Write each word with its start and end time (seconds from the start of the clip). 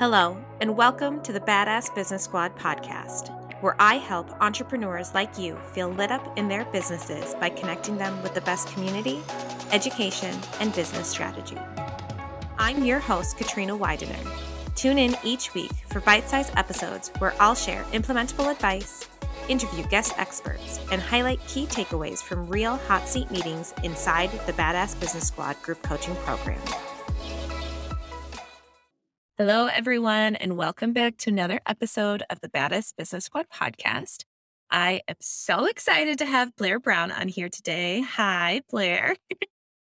Hello, 0.00 0.34
and 0.62 0.78
welcome 0.78 1.20
to 1.20 1.30
the 1.30 1.40
Badass 1.40 1.94
Business 1.94 2.24
Squad 2.24 2.56
podcast, 2.56 3.28
where 3.60 3.76
I 3.78 3.96
help 3.96 4.30
entrepreneurs 4.40 5.12
like 5.12 5.38
you 5.38 5.56
feel 5.74 5.90
lit 5.90 6.10
up 6.10 6.38
in 6.38 6.48
their 6.48 6.64
businesses 6.64 7.34
by 7.34 7.50
connecting 7.50 7.98
them 7.98 8.22
with 8.22 8.32
the 8.32 8.40
best 8.40 8.68
community, 8.68 9.20
education, 9.72 10.34
and 10.58 10.74
business 10.74 11.06
strategy. 11.06 11.58
I'm 12.58 12.82
your 12.82 12.98
host, 12.98 13.36
Katrina 13.36 13.76
Widener. 13.76 14.16
Tune 14.74 14.96
in 14.96 15.18
each 15.22 15.52
week 15.52 15.72
for 15.90 16.00
bite 16.00 16.30
sized 16.30 16.54
episodes 16.56 17.12
where 17.18 17.34
I'll 17.38 17.54
share 17.54 17.82
implementable 17.92 18.50
advice, 18.50 19.06
interview 19.50 19.86
guest 19.88 20.14
experts, 20.16 20.80
and 20.90 21.02
highlight 21.02 21.46
key 21.46 21.66
takeaways 21.66 22.22
from 22.22 22.48
real 22.48 22.76
hot 22.76 23.06
seat 23.06 23.30
meetings 23.30 23.74
inside 23.84 24.30
the 24.46 24.54
Badass 24.54 24.98
Business 24.98 25.28
Squad 25.28 25.60
group 25.60 25.82
coaching 25.82 26.16
program. 26.24 26.62
Hello, 29.40 29.68
everyone, 29.68 30.36
and 30.36 30.54
welcome 30.54 30.92
back 30.92 31.16
to 31.16 31.30
another 31.30 31.60
episode 31.64 32.22
of 32.28 32.42
the 32.42 32.50
Badass 32.50 32.94
Business 32.94 33.24
Squad 33.24 33.46
podcast. 33.48 34.24
I 34.70 35.00
am 35.08 35.14
so 35.18 35.64
excited 35.64 36.18
to 36.18 36.26
have 36.26 36.54
Blair 36.56 36.78
Brown 36.78 37.10
on 37.10 37.26
here 37.26 37.48
today. 37.48 38.02
Hi, 38.02 38.60
Blair. 38.70 39.16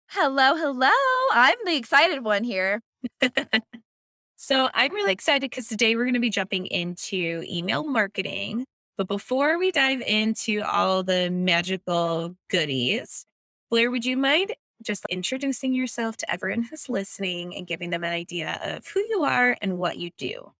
hello, 0.08 0.56
hello. 0.56 0.90
I'm 1.32 1.56
the 1.64 1.74
excited 1.74 2.22
one 2.22 2.44
here. 2.44 2.82
so, 4.36 4.68
I'm 4.74 4.92
really 4.92 5.12
excited 5.12 5.50
because 5.50 5.68
today 5.68 5.96
we're 5.96 6.04
going 6.04 6.12
to 6.12 6.20
be 6.20 6.28
jumping 6.28 6.66
into 6.66 7.42
email 7.48 7.82
marketing. 7.82 8.66
But 8.98 9.08
before 9.08 9.58
we 9.58 9.70
dive 9.70 10.02
into 10.02 10.60
all 10.70 11.02
the 11.02 11.30
magical 11.30 12.36
goodies, 12.50 13.24
Blair, 13.70 13.90
would 13.90 14.04
you 14.04 14.18
mind 14.18 14.54
just 14.82 15.04
introducing 15.08 15.72
yourself 15.72 16.16
to 16.18 16.30
everyone 16.30 16.64
who's 16.64 16.88
listening 16.88 17.54
and 17.54 17.66
giving 17.66 17.90
them 17.90 18.04
an 18.04 18.12
idea 18.12 18.60
of 18.62 18.86
who 18.88 19.00
you 19.08 19.22
are 19.24 19.56
and 19.60 19.78
what 19.78 19.98
you 19.98 20.10
do. 20.16 20.52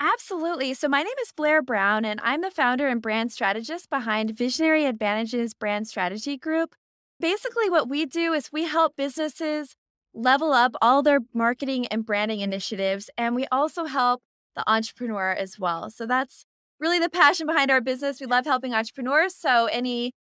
Absolutely. 0.00 0.72
So, 0.72 0.88
my 0.88 1.02
name 1.02 1.14
is 1.20 1.30
Blair 1.30 1.60
Brown, 1.60 2.06
and 2.06 2.20
I'm 2.22 2.40
the 2.40 2.50
founder 2.50 2.88
and 2.88 3.02
brand 3.02 3.32
strategist 3.32 3.90
behind 3.90 4.30
Visionary 4.30 4.86
Advantages 4.86 5.52
Brand 5.52 5.88
Strategy 5.88 6.38
Group. 6.38 6.74
Basically, 7.20 7.68
what 7.68 7.86
we 7.86 8.06
do 8.06 8.32
is 8.32 8.50
we 8.50 8.64
help 8.64 8.96
businesses 8.96 9.76
level 10.14 10.52
up 10.52 10.74
all 10.80 11.02
their 11.02 11.20
marketing 11.34 11.86
and 11.88 12.06
branding 12.06 12.40
initiatives, 12.40 13.10
and 13.18 13.34
we 13.34 13.46
also 13.52 13.84
help 13.84 14.22
the 14.56 14.64
entrepreneur 14.66 15.32
as 15.32 15.58
well. 15.58 15.90
So, 15.90 16.06
that's 16.06 16.46
really 16.78 16.98
the 16.98 17.10
passion 17.10 17.46
behind 17.46 17.70
our 17.70 17.82
business. 17.82 18.20
We 18.22 18.26
love 18.26 18.46
helping 18.46 18.72
entrepreneurs. 18.72 19.34
So, 19.36 19.66
any 19.66 20.12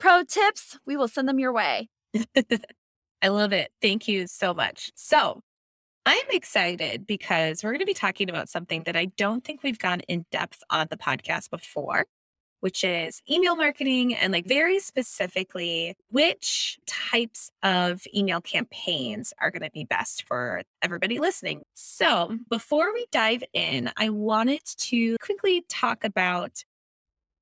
pro 0.00 0.24
tips, 0.24 0.80
we 0.84 0.96
will 0.96 1.06
send 1.06 1.28
them 1.28 1.38
your 1.38 1.52
way. 1.52 1.88
I 3.22 3.28
love 3.28 3.52
it. 3.52 3.70
Thank 3.80 4.08
you 4.08 4.26
so 4.26 4.52
much. 4.54 4.90
So, 4.94 5.42
I'm 6.04 6.26
excited 6.30 7.06
because 7.06 7.62
we're 7.62 7.70
going 7.70 7.78
to 7.80 7.86
be 7.86 7.94
talking 7.94 8.28
about 8.28 8.48
something 8.48 8.82
that 8.84 8.96
I 8.96 9.06
don't 9.16 9.44
think 9.44 9.62
we've 9.62 9.78
gone 9.78 10.00
in 10.08 10.26
depth 10.32 10.60
on 10.68 10.88
the 10.90 10.96
podcast 10.96 11.48
before, 11.50 12.06
which 12.58 12.82
is 12.82 13.22
email 13.30 13.54
marketing 13.54 14.12
and, 14.14 14.32
like, 14.32 14.46
very 14.48 14.80
specifically, 14.80 15.94
which 16.10 16.78
types 16.86 17.52
of 17.62 18.02
email 18.12 18.40
campaigns 18.40 19.32
are 19.40 19.52
going 19.52 19.62
to 19.62 19.70
be 19.70 19.84
best 19.84 20.26
for 20.26 20.62
everybody 20.82 21.20
listening. 21.20 21.62
So, 21.74 22.36
before 22.50 22.92
we 22.92 23.06
dive 23.12 23.44
in, 23.52 23.90
I 23.96 24.08
wanted 24.08 24.64
to 24.64 25.16
quickly 25.22 25.64
talk 25.68 26.02
about 26.02 26.64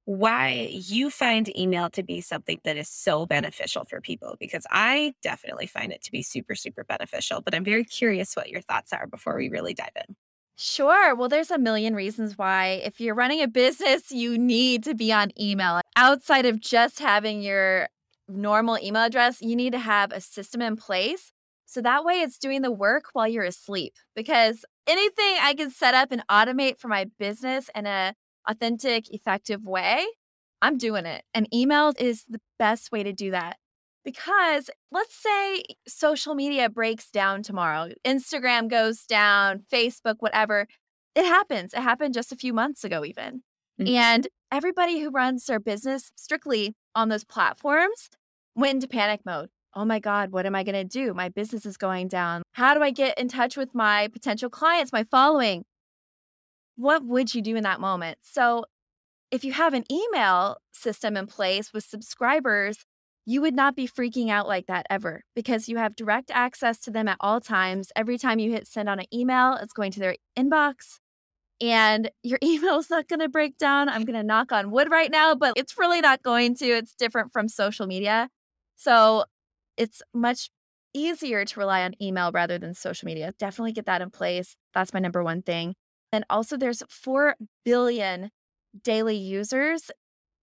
why 0.05 0.69
you 0.70 1.11
find 1.11 1.56
email 1.56 1.91
to 1.91 2.03
be 2.03 2.20
something 2.20 2.61
that 2.65 2.77
is 2.77 2.89
so 2.89 3.27
beneficial 3.27 3.84
for 3.84 4.01
people 4.01 4.37
because 4.41 4.67
I 4.70 5.15
definitely 5.23 5.67
find 5.67 5.92
it 5.92 6.03
to 6.03 6.12
be 6.12 6.23
super, 6.23 6.55
super 6.55 6.84
beneficial. 6.84 7.41
But 7.41 7.55
I'm 7.55 7.65
very 7.65 7.84
curious 7.84 8.34
what 8.34 8.48
your 8.51 8.61
thoughts 8.61 8.92
are 8.92 9.07
before 9.07 9.37
we 9.37 9.48
really 9.48 9.75
dive 9.75 9.92
in. 9.97 10.17
Sure. 10.57 11.15
Well, 11.15 11.29
there's 11.29 11.51
a 11.51 11.59
million 11.59 11.95
reasons 11.95 12.37
why, 12.37 12.83
if 12.84 13.01
you're 13.01 13.15
running 13.15 13.41
a 13.41 13.48
business, 13.48 14.11
you 14.12 14.37
need 14.37 14.84
to 14.84 14.95
be 14.95 15.11
on 15.12 15.31
email. 15.41 15.81
Outside 15.97 16.45
of 16.45 16.61
just 16.61 16.98
having 16.98 17.41
your 17.41 17.89
normal 18.29 18.79
email 18.79 19.05
address, 19.05 19.41
you 19.41 19.57
need 19.57 19.73
to 19.73 19.79
have 19.79 20.13
a 20.13 20.20
system 20.20 20.61
in 20.61 20.77
place. 20.77 21.33
So 21.64 21.80
that 21.80 22.05
way 22.05 22.20
it's 22.20 22.36
doing 22.36 22.63
the 22.63 22.70
work 22.70 23.05
while 23.14 23.27
you're 23.29 23.45
asleep. 23.45 23.95
Because 24.14 24.64
anything 24.86 25.36
I 25.41 25.55
can 25.55 25.70
set 25.70 25.95
up 25.95 26.13
and 26.13 26.27
automate 26.29 26.79
for 26.79 26.89
my 26.89 27.07
business 27.19 27.70
in 27.74 27.86
a 27.86 28.14
authentic, 28.48 29.12
effective 29.12 29.64
way, 29.64 30.06
I'm 30.62 30.78
doing 30.78 31.06
it. 31.06 31.24
And 31.34 31.52
email 31.55 31.92
is 31.98 32.24
the 32.28 32.40
best 32.58 32.92
way 32.92 33.02
to 33.02 33.12
do 33.12 33.30
that. 33.30 33.56
Because 34.05 34.70
let's 34.90 35.14
say 35.14 35.62
social 35.86 36.34
media 36.34 36.70
breaks 36.70 37.11
down 37.11 37.42
tomorrow, 37.42 37.90
Instagram 38.05 38.68
goes 38.68 39.05
down, 39.05 39.62
Facebook, 39.73 40.17
whatever. 40.20 40.67
It 41.14 41.24
happens. 41.24 41.74
It 41.74 41.83
happened 41.83 42.14
just 42.14 42.33
a 42.33 42.36
few 42.36 42.52
months 42.52 42.83
ago, 42.84 43.05
even. 43.05 43.42
Mm-hmm. 43.80 43.95
And 43.95 44.29
everybody 44.50 45.00
who 45.00 45.11
runs 45.11 45.46
their 45.46 45.61
business 45.61 46.12
strictly 46.17 46.74
on 46.95 47.08
those 47.08 47.24
platforms 47.24 48.08
went 48.55 48.77
into 48.77 48.89
panic 48.89 49.20
mode. 49.24 49.50
Oh 49.74 49.84
my 49.84 50.00
God, 50.00 50.33
what 50.33 50.46
am 50.46 50.55
I 50.55 50.64
going 50.64 50.74
to 50.74 50.84
do? 50.84 51.14
My 51.14 51.29
business 51.29 51.64
is 51.64 51.77
going 51.77 52.08
down. 52.08 52.42
How 52.52 52.74
do 52.74 52.83
I 52.83 52.90
get 52.90 53.18
in 53.18 53.29
touch 53.29 53.56
with 53.56 53.74
my 53.74 54.08
potential 54.08 54.50
clients, 54.50 54.92
my 54.92 55.05
following? 55.05 55.64
What 56.80 57.05
would 57.05 57.35
you 57.35 57.42
do 57.42 57.57
in 57.57 57.63
that 57.64 57.80
moment? 57.80 58.18
So, 58.23 58.64
if 59.30 59.45
you 59.45 59.52
have 59.52 59.74
an 59.74 59.85
email 59.92 60.57
system 60.73 61.17
in 61.17 61.27
place 61.29 61.73
with 61.73 61.85
subscribers, 61.85 62.79
you 63.27 63.41
would 63.41 63.55
not 63.55 63.77
be 63.77 63.86
freaking 63.86 64.29
out 64.29 64.48
like 64.48 64.67
that 64.67 64.86
ever 64.91 65.23
because 65.36 65.68
you 65.68 65.77
have 65.77 65.95
direct 65.95 66.33
access 66.33 66.80
to 66.80 66.91
them 66.91 67.07
at 67.07 67.17
all 67.20 67.41
times. 67.41 67.92
Every 67.95 68.18
time 68.18 68.41
you 68.41 68.51
hit 68.51 68.67
send 68.67 68.89
on 68.89 68.98
an 68.98 69.07
email, 69.14 69.55
it's 69.55 69.73
going 69.73 69.92
to 69.92 70.01
their 70.01 70.17
inbox 70.36 70.98
and 71.61 72.11
your 72.23 72.39
email 72.45 72.79
is 72.79 72.91
not 72.91 73.08
going 73.08 73.20
to 73.20 73.29
break 73.29 73.58
down. 73.58 73.89
I'm 73.89 74.05
going 74.05 74.18
to 74.18 74.23
knock 74.23 74.52
on 74.52 74.70
wood 74.70 74.91
right 74.91 75.11
now, 75.11 75.35
but 75.35 75.55
it's 75.57 75.79
really 75.79 76.01
not 76.01 76.23
going 76.23 76.55
to. 76.57 76.67
It's 76.67 76.95
different 76.95 77.33
from 77.33 77.48
social 77.48 77.86
media. 77.86 78.29
So 78.77 79.24
it's 79.77 80.02
much 80.14 80.51
easier 80.92 81.45
to 81.45 81.61
rely 81.61 81.83
on 81.83 81.95
email 82.02 82.33
rather 82.33 82.58
than 82.58 82.74
social 82.74 83.07
media. 83.07 83.33
Definitely 83.39 83.73
get 83.73 83.86
that 83.86 84.02
in 84.02 84.11
place. 84.11 84.57
That's 84.74 84.92
my 84.92 85.01
number 85.01 85.23
one 85.23 85.42
thing. 85.42 85.74
And 86.13 86.25
also, 86.31 86.57
there's 86.57 86.83
4 86.89 87.37
billion 87.65 88.31
daily 88.83 89.17
users 89.17 89.91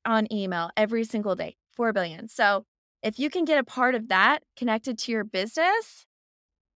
on 0.06 0.32
email 0.34 0.72
every 0.78 1.04
single 1.06 1.36
day. 1.36 1.58
4 1.76 1.94
billion. 1.94 2.28
So, 2.30 2.66
if 3.04 3.20
you 3.20 3.30
can 3.30 3.46
get 3.46 3.60
a 3.60 3.64
part 3.66 3.96
of 3.96 4.10
that 4.10 4.44
connected 4.58 4.98
to 5.00 5.12
your 5.14 5.24
business, 5.26 6.06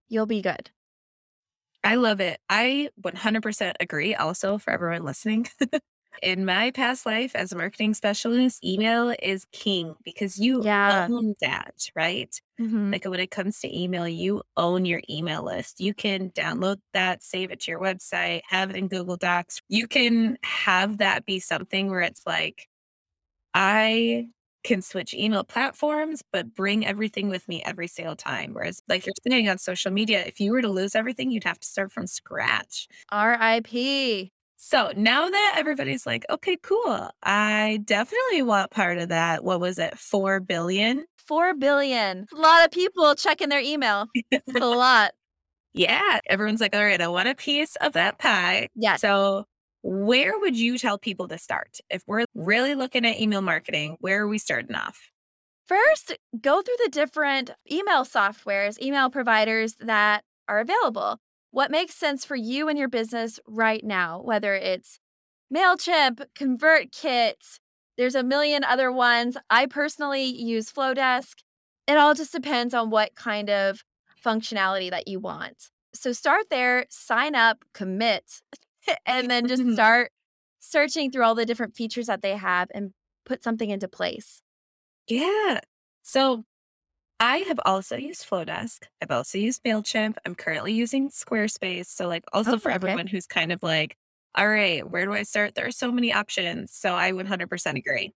you'll 0.10 0.28
be 0.28 0.42
good. 0.42 0.72
I 1.84 1.96
love 1.96 2.20
it. 2.22 2.40
I 2.50 2.90
100% 3.02 3.76
agree. 3.80 4.14
Also, 4.16 4.58
for 4.58 4.72
everyone 4.72 5.04
listening, 5.04 5.48
in 6.24 6.46
my 6.46 6.72
past 6.72 7.06
life 7.06 7.36
as 7.36 7.52
a 7.52 7.58
marketing 7.58 7.94
specialist, 7.96 8.64
email 8.64 9.16
is 9.22 9.46
king 9.52 9.96
because 10.04 10.38
you 10.40 10.64
yeah. 10.64 11.10
own 11.10 11.36
that, 11.42 11.90
right? 11.96 12.40
Mm-hmm. 12.62 12.92
Like 12.92 13.06
when 13.06 13.20
it 13.20 13.32
comes 13.32 13.60
to 13.62 13.76
email, 13.76 14.08
you 14.08 14.44
own 14.56 14.86
your 14.86 15.02
email 15.10 15.44
list. 15.44 15.80
You 15.80 15.94
can 15.96 16.30
download 16.30 16.78
that, 16.94 17.24
save 17.24 17.50
it 17.50 17.62
to 17.62 17.72
your 17.72 17.80
website, 17.80 18.42
have 18.48 18.70
it 18.70 18.76
in 18.76 18.88
Google 18.88 19.18
Docs. 19.18 19.62
You 19.68 19.88
can 19.88 20.38
have 20.44 21.00
that 21.00 21.26
be 21.26 21.40
something 21.40 21.90
where 21.90 22.02
it's 22.02 22.22
like, 22.28 22.68
I 23.56 24.28
can 24.64 24.84
switch 24.84 25.16
email 25.16 25.44
platforms, 25.44 26.22
but 26.32 26.54
bring 26.54 26.86
everything 26.86 27.30
with 27.30 27.48
me 27.48 27.64
every 27.66 27.88
single 27.88 28.16
time. 28.16 28.54
Whereas, 28.54 28.82
like 28.88 29.08
you're 29.08 29.14
saying 29.28 29.50
on 29.50 29.58
social 29.58 29.92
media, 29.92 30.24
if 30.24 30.40
you 30.40 30.52
were 30.52 30.62
to 30.62 30.70
lose 30.70 30.94
everything, 30.94 31.32
you'd 31.32 31.46
have 31.46 31.60
to 31.60 31.68
start 31.68 31.92
from 31.92 32.06
scratch. 32.06 32.88
RIP. 33.12 34.30
So 34.64 34.92
now 34.96 35.28
that 35.28 35.56
everybody's 35.58 36.06
like, 36.06 36.24
okay, 36.30 36.56
cool. 36.62 37.10
I 37.24 37.80
definitely 37.84 38.44
want 38.44 38.70
part 38.70 39.00
of 39.00 39.10
that. 39.10 39.44
What 39.44 39.60
was 39.60 39.80
it? 39.80 39.98
4 39.98 40.40
billion? 40.40 41.08
4 41.28 41.56
billion. 41.56 42.26
A 42.34 42.40
lot 42.40 42.66
of 42.66 42.72
people 42.72 43.16
checking 43.16 43.50
their 43.50 43.62
email. 43.62 44.08
a 44.32 44.42
lot. 44.60 45.12
Yeah. 45.74 46.20
Everyone's 46.28 46.62
like, 46.62 46.76
all 46.76 46.84
right, 46.84 47.02
I 47.02 47.08
want 47.08 47.30
a 47.30 47.36
piece 47.36 47.76
of 47.78 47.94
that 47.94 48.20
pie. 48.20 48.68
Yeah. 48.76 48.98
So 48.98 49.46
where 49.84 50.38
would 50.38 50.58
you 50.58 50.78
tell 50.78 50.98
people 50.98 51.28
to 51.30 51.38
start? 51.38 51.80
If 51.90 52.04
we're 52.08 52.26
really 52.36 52.76
looking 52.76 53.06
at 53.06 53.20
email 53.20 53.42
marketing, 53.42 53.98
where 54.00 54.22
are 54.22 54.28
we 54.28 54.38
starting 54.38 54.76
off? 54.76 55.00
First, 55.68 56.18
go 56.42 56.62
through 56.62 56.76
the 56.84 56.92
different 56.92 57.52
email 57.72 58.04
softwares, 58.04 58.82
email 58.82 59.10
providers 59.10 59.76
that 59.80 60.24
are 60.50 60.60
available 60.60 61.20
what 61.52 61.70
makes 61.70 61.96
sense 61.96 62.26
for 62.26 62.36
you 62.36 62.70
and 62.70 62.80
your 62.80 62.88
business 62.88 63.40
right 63.46 63.84
now, 63.84 64.22
whether 64.24 64.56
it's 64.56 65.00
MailChimp, 65.54 66.26
ConvertKit, 66.36 67.60
there's 68.02 68.16
a 68.16 68.24
million 68.24 68.64
other 68.64 68.92
ones. 68.92 69.38
I 69.52 69.68
personally 69.68 70.24
use 70.24 70.72
Flodesk. 70.72 71.36
It 71.88 71.98
all 72.00 72.16
just 72.16 72.32
depends 72.32 72.74
on 72.74 72.90
what 72.90 73.14
kind 73.14 73.48
of 73.48 73.84
functionality 74.26 74.90
that 74.90 75.08
you 75.08 75.20
want. 75.20 75.70
So 75.94 76.12
start 76.12 76.48
there, 76.50 76.88
sign 76.90 77.36
up, 77.36 77.64
commit, 77.76 78.42
and 79.06 79.30
then 79.30 79.48
just 79.48 79.64
start 79.74 80.12
searching 80.60 81.12
through 81.12 81.24
all 81.24 81.36
the 81.36 81.46
different 81.46 81.76
features 81.76 82.08
that 82.08 82.24
they 82.24 82.36
have 82.36 82.70
and 82.74 82.92
put 83.24 83.44
something 83.44 83.70
into 83.70 83.88
place. 83.88 84.42
Yeah. 85.08 85.60
So 86.02 86.44
I 87.20 87.38
have 87.40 87.60
also 87.66 87.98
used 87.98 88.28
Flodesk. 88.28 88.86
I've 89.00 89.12
also 89.12 89.38
used 89.38 89.64
MailChimp. 89.64 90.16
I'm 90.26 90.34
currently 90.34 90.74
using 90.74 91.12
Squarespace. 91.12 91.86
So, 91.86 92.08
like, 92.08 92.24
also 92.34 92.54
Oh, 92.54 92.58
for 92.58 92.70
okay. 92.70 92.76
everyone 92.76 93.06
who's 93.06 93.28
kind 93.28 93.52
of 93.52 93.62
like, 93.62 93.96
all 94.36 94.48
right, 94.48 94.90
where 94.90 95.06
do 95.06 95.14
I 95.14 95.24
start? 95.24 95.56
There 95.56 95.68
are 95.68 95.72
so 95.72 95.92
many 95.92 96.14
options. 96.14 96.74
So, 96.74 96.94
I 96.96 97.12
100% 97.12 97.78
agree. 97.78 98.14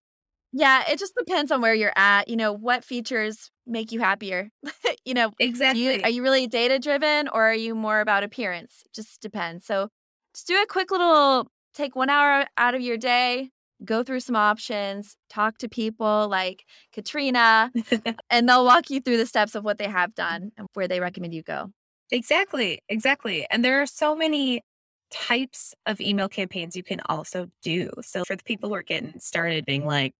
Yeah, 0.52 0.84
it 0.88 0.98
just 0.98 1.14
depends 1.16 1.52
on 1.52 1.60
where 1.60 1.74
you're 1.74 1.92
at. 1.96 2.28
You 2.28 2.36
know, 2.36 2.52
what 2.52 2.84
features 2.84 3.50
make 3.66 3.92
you 3.92 4.00
happier? 4.00 4.50
you 5.04 5.14
know, 5.14 5.32
do 5.70 5.78
you 5.78 5.96
Exactly. 5.96 6.02
are 6.04 6.10
you 6.10 6.22
really 6.22 6.46
data 6.46 6.78
driven 6.78 7.28
or 7.28 7.42
are 7.42 7.54
you 7.54 7.74
more 7.74 8.00
about 8.00 8.22
appearance? 8.22 8.84
Just 8.94 9.20
depends. 9.20 9.66
So 9.66 9.88
just 10.34 10.46
do 10.46 10.60
a 10.62 10.66
quick 10.66 10.90
little 10.90 11.48
take 11.74 11.94
one 11.96 12.08
hour 12.10 12.46
out 12.56 12.74
of 12.74 12.80
your 12.80 12.96
day, 12.96 13.50
go 13.84 14.02
through 14.02 14.20
some 14.20 14.36
options, 14.36 15.16
talk 15.28 15.58
to 15.58 15.68
people 15.68 16.28
like 16.28 16.64
Katrina, 16.92 17.72
and 18.30 18.48
they'll 18.48 18.64
walk 18.64 18.90
you 18.90 19.00
through 19.00 19.18
the 19.18 19.26
steps 19.26 19.54
of 19.54 19.64
what 19.64 19.78
they 19.78 19.88
have 19.88 20.14
done 20.14 20.52
and 20.58 20.68
where 20.74 20.88
they 20.88 21.00
recommend 21.00 21.34
you 21.34 21.42
go. 21.42 21.72
exactly. 22.10 22.82
Exactly. 22.88 23.46
And 23.50 23.64
there 23.64 23.80
are 23.82 23.86
so 23.86 24.14
many 24.14 24.62
types 25.10 25.74
of 25.86 26.00
email 26.00 26.28
campaigns 26.28 26.76
you 26.76 26.82
can 26.82 27.00
also 27.06 27.50
do. 27.62 27.90
So, 28.02 28.24
for 28.24 28.36
the 28.36 28.44
people 28.44 28.68
who 28.68 28.74
are 28.74 28.82
getting 28.82 29.18
started, 29.20 29.64
being 29.64 29.86
like, 29.86 30.14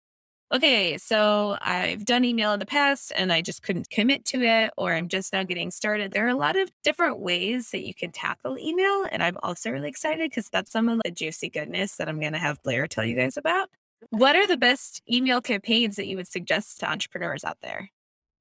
okay, 0.53 0.97
so 0.99 1.57
I've 1.61 2.05
done 2.05 2.25
email 2.25 2.53
in 2.53 2.61
the 2.61 2.67
past 2.67 3.13
and 3.17 3.33
I 3.33 3.43
just 3.43 3.63
couldn't 3.63 3.91
commit 3.91 4.25
to 4.27 4.43
it, 4.43 4.73
or 4.77 4.95
I'm 4.95 5.09
just 5.09 5.33
now 5.33 5.43
getting 5.43 5.71
started. 5.71 6.13
There 6.13 6.27
are 6.27 6.31
a 6.31 6.37
lot 6.37 6.57
of 6.57 6.71
different 6.85 7.19
ways 7.19 7.71
that 7.71 7.87
you 7.87 7.95
can 7.95 8.13
tackle 8.13 8.59
email. 8.59 9.07
And 9.11 9.23
I'm 9.23 9.37
also 9.43 9.71
really 9.71 9.89
excited 9.89 10.31
because 10.31 10.49
that's 10.49 10.71
some 10.71 10.89
of 10.89 11.01
the 11.05 11.11
juicy 11.11 11.49
goodness 11.49 11.97
that 11.97 12.09
I'm 12.09 12.21
going 12.21 12.33
to 12.33 12.39
have 12.39 12.63
Blair 12.63 12.87
tell 12.87 13.05
you 13.05 13.17
guys 13.17 13.37
about. 13.37 13.71
What 14.11 14.37
are 14.37 14.47
the 14.47 14.57
best 14.57 15.03
email 15.11 15.41
campaigns 15.41 15.97
that 15.97 16.07
you 16.07 16.17
would 16.17 16.29
suggest 16.29 16.81
to 16.81 16.91
entrepreneurs 16.91 17.45
out 17.45 17.59
there? 17.63 17.91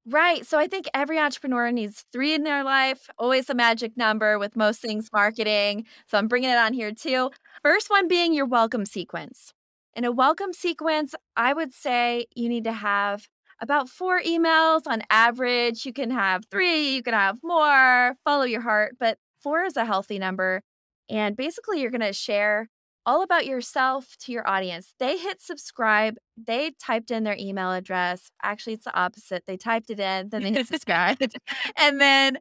Right. 0.08 0.46
So 0.46 0.56
I 0.56 0.68
think 0.68 0.86
every 0.94 1.18
entrepreneur 1.18 1.72
needs 1.72 2.04
three 2.12 2.32
in 2.32 2.44
their 2.44 2.62
life, 2.62 3.10
always 3.18 3.50
a 3.50 3.54
magic 3.54 3.96
number 3.96 4.38
with 4.38 4.54
most 4.54 4.80
things 4.80 5.08
marketing. 5.12 5.84
So 6.06 6.16
I'm 6.16 6.28
bringing 6.28 6.50
it 6.50 6.58
on 6.58 6.72
here 6.72 6.92
too. 6.92 7.30
First 7.64 7.90
one 7.90 8.06
being 8.06 8.32
your 8.32 8.46
welcome 8.46 8.86
sequence. 8.86 9.52
In 9.96 10.04
a 10.04 10.12
welcome 10.12 10.52
sequence, 10.52 11.16
I 11.36 11.52
would 11.52 11.72
say 11.72 12.26
you 12.36 12.48
need 12.48 12.62
to 12.64 12.72
have 12.72 13.26
about 13.60 13.88
four 13.88 14.20
emails 14.20 14.82
on 14.86 15.02
average. 15.10 15.84
You 15.84 15.92
can 15.92 16.12
have 16.12 16.44
three, 16.52 16.94
you 16.94 17.02
can 17.02 17.14
have 17.14 17.38
more, 17.42 18.14
follow 18.24 18.44
your 18.44 18.60
heart, 18.60 18.96
but 19.00 19.18
four 19.40 19.64
is 19.64 19.76
a 19.76 19.86
healthy 19.86 20.20
number. 20.20 20.62
And 21.08 21.36
basically, 21.36 21.80
you're 21.80 21.90
going 21.90 22.00
to 22.02 22.12
share 22.12 22.68
all 23.06 23.22
about 23.22 23.46
yourself 23.46 24.16
to 24.20 24.32
your 24.32 24.46
audience. 24.48 24.92
They 24.98 25.16
hit 25.16 25.40
subscribe, 25.40 26.16
they 26.36 26.72
typed 26.82 27.10
in 27.10 27.24
their 27.24 27.36
email 27.38 27.72
address. 27.72 28.30
Actually, 28.42 28.74
it's 28.74 28.84
the 28.84 28.94
opposite. 28.98 29.44
They 29.46 29.56
typed 29.56 29.90
it 29.90 30.00
in, 30.00 30.28
then 30.30 30.42
they 30.42 30.52
hit 30.52 30.66
subscribe. 30.66 31.18
and 31.78 32.00
then 32.00 32.38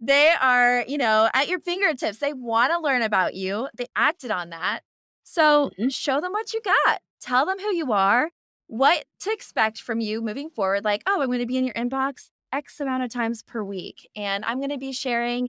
they 0.00 0.32
are, 0.40 0.84
you 0.88 0.98
know, 0.98 1.30
at 1.34 1.48
your 1.48 1.60
fingertips. 1.60 2.18
They 2.18 2.32
want 2.34 2.72
to 2.72 2.80
learn 2.80 3.02
about 3.02 3.34
you. 3.34 3.68
They 3.76 3.86
acted 3.96 4.30
on 4.30 4.50
that. 4.50 4.80
So 5.24 5.70
Mhm. 5.78 5.92
show 5.92 6.20
them 6.20 6.32
what 6.32 6.52
you 6.52 6.60
got. 6.62 7.00
Tell 7.20 7.46
them 7.46 7.58
who 7.58 7.72
you 7.74 7.92
are, 7.92 8.30
what 8.66 9.04
to 9.20 9.30
expect 9.32 9.80
from 9.80 10.00
you 10.00 10.20
moving 10.20 10.50
forward. 10.50 10.84
Like, 10.84 11.02
oh, 11.06 11.20
I'm 11.20 11.28
going 11.28 11.38
to 11.40 11.46
be 11.46 11.56
in 11.58 11.64
your 11.64 11.74
inbox 11.74 12.30
X 12.52 12.80
amount 12.80 13.02
of 13.04 13.10
times 13.10 13.42
per 13.42 13.62
week. 13.62 14.08
And 14.16 14.44
I'm 14.44 14.58
going 14.58 14.70
to 14.70 14.78
be 14.78 14.92
sharing 14.92 15.48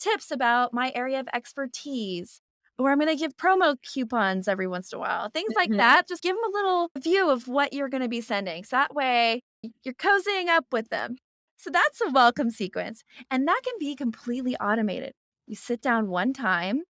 tips 0.00 0.30
about 0.30 0.72
my 0.72 0.92
area 0.94 1.20
of 1.20 1.28
expertise. 1.34 2.40
Or 2.78 2.90
I'm 2.90 2.98
going 2.98 3.08
to 3.08 3.16
give 3.16 3.36
promo 3.36 3.76
coupons 3.82 4.46
every 4.48 4.68
once 4.68 4.92
in 4.92 4.96
a 4.98 5.00
while. 5.00 5.30
Things 5.30 5.52
like 5.56 5.70
Mhm. 5.70 5.78
that. 5.78 6.08
Just 6.08 6.22
give 6.22 6.36
them 6.36 6.44
a 6.44 6.56
little 6.56 6.90
view 6.98 7.28
of 7.28 7.48
what 7.48 7.72
you're 7.72 7.88
going 7.88 8.02
to 8.02 8.08
be 8.08 8.20
sending. 8.20 8.64
So 8.64 8.76
that 8.76 8.94
way 8.94 9.42
you're 9.82 9.94
cozying 9.94 10.48
up 10.48 10.66
with 10.70 10.88
them. 10.90 11.16
So 11.56 11.70
that's 11.70 12.00
a 12.00 12.10
welcome 12.10 12.50
sequence. 12.50 13.02
And 13.30 13.48
that 13.48 13.60
can 13.64 13.74
be 13.80 13.96
completely 13.96 14.56
automated. 14.58 15.12
You 15.48 15.56
sit 15.56 15.80
down 15.80 16.08
one 16.08 16.32
time, 16.32 16.82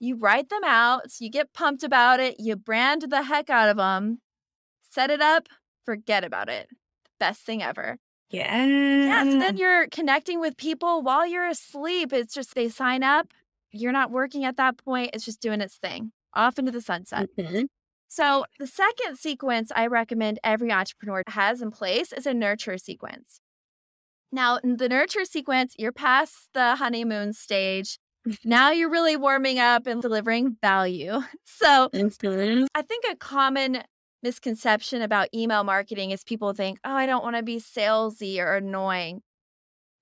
you 0.00 0.16
write 0.16 0.48
them 0.48 0.64
out, 0.64 1.10
so 1.12 1.24
you 1.24 1.30
get 1.30 1.52
pumped 1.52 1.84
about 1.84 2.18
it, 2.20 2.40
you 2.40 2.56
brand 2.56 3.02
the 3.02 3.22
heck 3.24 3.48
out 3.50 3.68
of 3.68 3.76
them, 3.76 4.20
set 4.90 5.10
it 5.10 5.20
up, 5.20 5.48
forget 5.84 6.24
about 6.24 6.48
it. 6.48 6.68
The 6.70 7.10
Best 7.20 7.42
thing 7.42 7.62
ever. 7.62 7.98
Yeah. 8.30 8.64
Yeah, 8.66 9.24
so 9.24 9.38
then 9.38 9.56
you're 9.56 9.88
connecting 9.88 10.40
with 10.40 10.56
people 10.56 11.02
while 11.02 11.26
you're 11.26 11.46
asleep. 11.48 12.12
It's 12.12 12.34
just 12.34 12.54
they 12.54 12.68
sign 12.68 13.02
up, 13.02 13.32
you're 13.72 13.92
not 13.92 14.10
working 14.10 14.44
at 14.44 14.56
that 14.56 14.76
point, 14.78 15.10
it's 15.14 15.24
just 15.24 15.40
doing 15.40 15.60
its 15.60 15.76
thing. 15.76 16.12
Off 16.34 16.58
into 16.58 16.70
the 16.72 16.80
sunset. 16.80 17.28
Mhm. 17.38 17.66
So, 18.08 18.46
the 18.58 18.66
second 18.66 19.18
sequence 19.18 19.70
I 19.74 19.86
recommend 19.86 20.38
every 20.44 20.72
entrepreneur 20.72 21.22
has 21.28 21.60
in 21.62 21.70
place 21.70 22.12
is 22.12 22.26
a 22.26 22.34
nurture 22.34 22.78
sequence. 22.78 23.40
Now, 24.32 24.56
in 24.58 24.76
the 24.76 24.88
nurture 24.88 25.24
sequence, 25.24 25.74
you're 25.78 25.92
past 25.92 26.48
the 26.54 26.76
honeymoon 26.76 27.32
stage. 27.32 27.98
Now 28.44 28.70
you're 28.70 28.90
really 28.90 29.16
warming 29.16 29.58
up 29.58 29.86
and 29.86 30.02
delivering 30.02 30.56
value. 30.60 31.20
So, 31.46 31.88
Mhm. 31.92 32.66
I 32.74 32.82
think 32.82 33.04
a 33.10 33.16
common 33.16 33.82
misconception 34.22 35.02
about 35.02 35.28
email 35.34 35.64
marketing 35.64 36.10
is 36.10 36.24
people 36.24 36.52
think, 36.52 36.78
oh, 36.84 36.92
I 36.94 37.06
don't 37.06 37.22
want 37.24 37.36
to 37.36 37.42
be 37.42 37.56
salesy 37.58 38.38
or 38.38 38.56
annoying. 38.56 39.22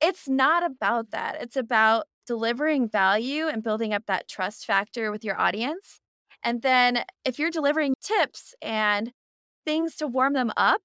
It's 0.00 0.28
not 0.28 0.64
about 0.64 1.10
that. 1.12 1.36
It's 1.40 1.56
about 1.56 2.06
delivering 2.26 2.88
value 2.88 3.46
and 3.48 3.62
building 3.62 3.92
up 3.94 4.06
that 4.06 4.28
trust 4.28 4.66
factor 4.66 5.10
with 5.12 5.24
your 5.24 5.40
audience. 5.40 6.00
And 6.42 6.62
then 6.62 7.04
if 7.24 7.38
you're 7.38 7.50
delivering 7.50 7.94
tips 8.00 8.54
and 8.62 9.12
things 9.64 9.96
to 9.96 10.06
warm 10.06 10.34
them 10.34 10.52
up, 10.56 10.82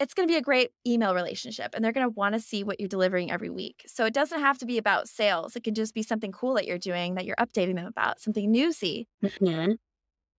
it's 0.00 0.14
going 0.14 0.28
to 0.28 0.32
be 0.32 0.38
a 0.38 0.42
great 0.42 0.70
email 0.86 1.14
relationship 1.14 1.74
and 1.74 1.84
they're 1.84 1.92
going 1.92 2.06
to 2.06 2.14
want 2.14 2.34
to 2.34 2.40
see 2.40 2.62
what 2.64 2.80
you're 2.80 2.88
delivering 2.88 3.30
every 3.32 3.50
week. 3.50 3.84
So 3.86 4.04
it 4.06 4.14
doesn't 4.14 4.40
have 4.40 4.58
to 4.58 4.66
be 4.66 4.78
about 4.78 5.08
sales. 5.08 5.56
It 5.56 5.64
can 5.64 5.74
just 5.74 5.94
be 5.94 6.02
something 6.04 6.32
cool 6.32 6.54
that 6.54 6.66
you're 6.66 6.78
doing 6.78 7.14
that 7.16 7.26
you're 7.26 7.36
updating 7.36 7.76
them 7.76 7.86
about, 7.86 8.20
something 8.20 8.50
newsy 8.50 9.08
Mhm. 9.22 9.78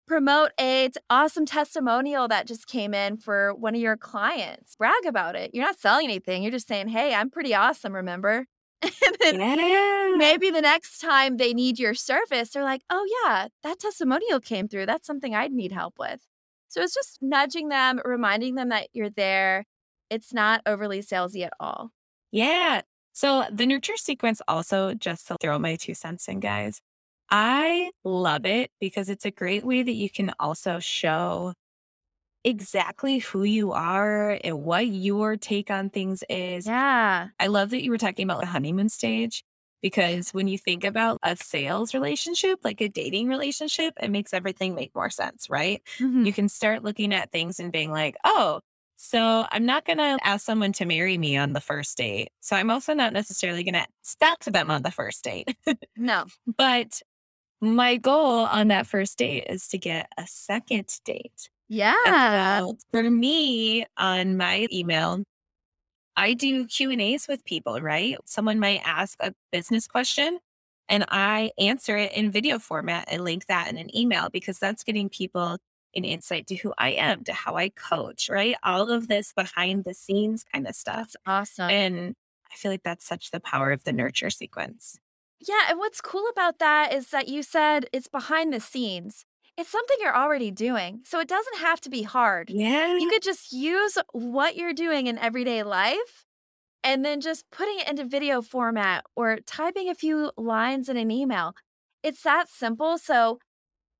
promote 0.06 0.52
a 0.58 0.90
awesome 1.10 1.44
testimonial 1.44 2.28
that 2.28 2.46
just 2.46 2.66
came 2.66 2.94
in 2.94 3.16
for 3.16 3.54
one 3.54 3.74
of 3.74 3.80
your 3.80 3.96
clients. 3.96 4.74
Brag 4.76 5.04
about 5.06 5.36
it. 5.36 5.50
You're 5.54 5.64
not 5.64 5.78
selling 5.78 6.06
anything. 6.06 6.42
You're 6.42 6.52
just 6.52 6.66
saying, 6.68 6.88
"Hey, 6.88 7.14
I'm 7.14 7.30
pretty 7.30 7.54
awesome, 7.54 7.94
remember?" 7.94 8.46
and 8.82 9.16
then 9.20 9.38
Yeah. 9.38 10.14
maybe 10.14 10.50
the 10.50 10.62
next 10.62 10.98
time 11.00 11.36
they 11.36 11.54
need 11.54 11.78
your 11.78 11.94
service, 11.94 12.50
they're 12.50 12.64
like, 12.64 12.82
"Oh 12.90 13.06
yeah, 13.24 13.48
that 13.62 13.80
testimonial 13.80 14.40
came 14.40 14.68
through. 14.68 14.86
That's 14.86 15.06
something 15.06 15.34
I'd 15.34 15.52
need 15.52 15.72
help 15.72 15.98
with." 15.98 16.26
So 16.68 16.82
it's 16.82 16.94
just 16.94 17.18
nudging 17.22 17.68
them, 17.70 18.00
reminding 18.04 18.54
them 18.56 18.68
that 18.70 18.88
you're 18.94 19.10
there. 19.10 19.64
It's 20.10 20.32
not 20.34 20.62
overly 20.66 21.00
salesy 21.00 21.44
at 21.46 21.52
all. 21.60 21.92
Yeah. 22.32 22.82
So 23.12 23.46
the 23.50 23.66
nurture 23.66 23.96
sequence 23.96 24.40
also, 24.48 24.94
just 24.94 25.26
to 25.28 25.36
throw 25.40 25.58
my 25.58 25.76
two 25.76 25.94
cents 25.94 26.28
in, 26.28 26.40
guys, 26.40 26.80
I 27.30 27.90
love 28.04 28.46
it 28.46 28.70
because 28.80 29.08
it's 29.08 29.24
a 29.26 29.30
great 29.30 29.64
way 29.64 29.82
that 29.82 29.92
you 29.92 30.08
can 30.10 30.32
also 30.38 30.78
show 30.78 31.54
exactly 32.48 33.18
who 33.18 33.42
you 33.44 33.72
are 33.72 34.38
and 34.42 34.62
what 34.64 34.86
your 34.86 35.36
take 35.36 35.70
on 35.70 35.90
things 35.90 36.24
is. 36.28 36.66
Yeah. 36.66 37.28
I 37.38 37.46
love 37.48 37.70
that 37.70 37.82
you 37.82 37.90
were 37.90 37.98
talking 37.98 38.24
about 38.24 38.40
the 38.40 38.46
honeymoon 38.46 38.88
stage 38.88 39.44
because 39.82 40.30
when 40.34 40.48
you 40.48 40.58
think 40.58 40.82
about 40.84 41.18
a 41.22 41.36
sales 41.36 41.94
relationship, 41.94 42.60
like 42.64 42.80
a 42.80 42.88
dating 42.88 43.28
relationship, 43.28 43.94
it 44.00 44.10
makes 44.10 44.32
everything 44.34 44.74
make 44.74 44.94
more 44.94 45.10
sense, 45.10 45.48
right? 45.50 45.82
Mhm. 45.98 46.24
You 46.26 46.32
can 46.32 46.48
start 46.48 46.82
looking 46.82 47.14
at 47.14 47.30
things 47.30 47.60
and 47.60 47.70
being 47.70 47.90
like, 47.92 48.16
oh, 48.24 48.60
so 48.96 49.46
I'm 49.52 49.64
not 49.64 49.84
going 49.84 49.98
to 49.98 50.18
ask 50.24 50.44
someone 50.44 50.72
to 50.72 50.84
marry 50.84 51.16
me 51.18 51.36
on 51.36 51.52
the 51.52 51.60
first 51.60 51.96
date. 51.96 52.30
So 52.40 52.56
I'm 52.56 52.70
also 52.70 52.94
not 52.94 53.12
necessarily 53.12 53.62
going 53.62 53.74
to 53.74 53.86
talk 54.18 54.40
to 54.40 54.50
them 54.50 54.70
on 54.72 54.82
the 54.82 54.90
first 54.90 55.22
date. 55.22 55.54
No. 55.96 56.24
but 56.56 57.00
my 57.60 57.96
goal 57.96 58.40
on 58.46 58.68
that 58.68 58.86
first 58.86 59.18
date 59.18 59.44
is 59.48 59.68
to 59.68 59.78
get 59.78 60.08
a 60.16 60.26
second 60.26 60.88
date. 61.04 61.50
Yeah. 61.68 62.60
So 62.60 62.76
for 62.90 63.10
me 63.10 63.86
on 63.96 64.36
my 64.36 64.66
email, 64.72 65.22
I 66.16 66.34
do 66.34 66.66
Q 66.66 66.90
and 66.90 67.00
A's 67.00 67.28
with 67.28 67.44
people, 67.44 67.80
right? 67.80 68.16
Someone 68.24 68.58
might 68.58 68.82
ask 68.84 69.18
a 69.20 69.34
business 69.52 69.86
question 69.86 70.38
and 70.88 71.04
I 71.08 71.52
answer 71.58 71.96
it 71.96 72.12
in 72.12 72.30
video 72.30 72.58
format 72.58 73.06
and 73.10 73.22
link 73.22 73.46
that 73.46 73.68
in 73.68 73.76
an 73.76 73.94
email 73.96 74.28
because 74.30 74.58
that's 74.58 74.82
getting 74.82 75.08
people 75.08 75.58
an 75.94 76.04
insight 76.04 76.46
to 76.48 76.56
who 76.56 76.72
I 76.78 76.90
am, 76.90 77.24
to 77.24 77.32
how 77.32 77.56
I 77.56 77.70
coach, 77.70 78.28
right? 78.28 78.56
All 78.62 78.90
of 78.90 79.08
this 79.08 79.32
behind 79.32 79.84
the 79.84 79.94
scenes 79.94 80.44
kind 80.52 80.66
of 80.66 80.74
stuff. 80.74 81.14
Awesome. 81.26 81.70
And 81.70 82.14
I 82.50 82.56
feel 82.56 82.70
like 82.70 82.82
that's 82.82 83.06
such 83.06 83.30
the 83.30 83.40
power 83.40 83.72
of 83.72 83.84
the 83.84 83.92
nurture 83.92 84.30
sequence. 84.30 84.98
Yeah, 85.40 85.66
and 85.70 85.78
what's 85.78 86.00
cool 86.00 86.28
about 86.30 86.58
that 86.58 86.92
is 86.92 87.10
that 87.10 87.28
you 87.28 87.42
said 87.42 87.86
it's 87.92 88.08
behind 88.08 88.52
the 88.52 88.60
scenes. 88.60 89.24
It's 89.58 89.70
something 89.70 89.96
you're 90.00 90.16
already 90.16 90.52
doing. 90.52 91.00
So 91.04 91.18
it 91.18 91.26
doesn't 91.26 91.58
have 91.58 91.80
to 91.80 91.90
be 91.90 92.02
hard. 92.02 92.48
Yeah. 92.48 92.96
You 92.96 93.10
could 93.10 93.22
just 93.22 93.52
use 93.52 93.98
what 94.12 94.54
you're 94.54 94.72
doing 94.72 95.08
in 95.08 95.18
everyday 95.18 95.64
life 95.64 96.26
and 96.84 97.04
then 97.04 97.20
just 97.20 97.44
putting 97.50 97.80
it 97.80 97.88
into 97.88 98.04
video 98.04 98.40
format 98.40 99.04
or 99.16 99.38
typing 99.44 99.90
a 99.90 99.96
few 99.96 100.30
lines 100.36 100.88
in 100.88 100.96
an 100.96 101.10
email. 101.10 101.54
It's 102.04 102.22
that 102.22 102.48
simple. 102.48 102.98
So 102.98 103.40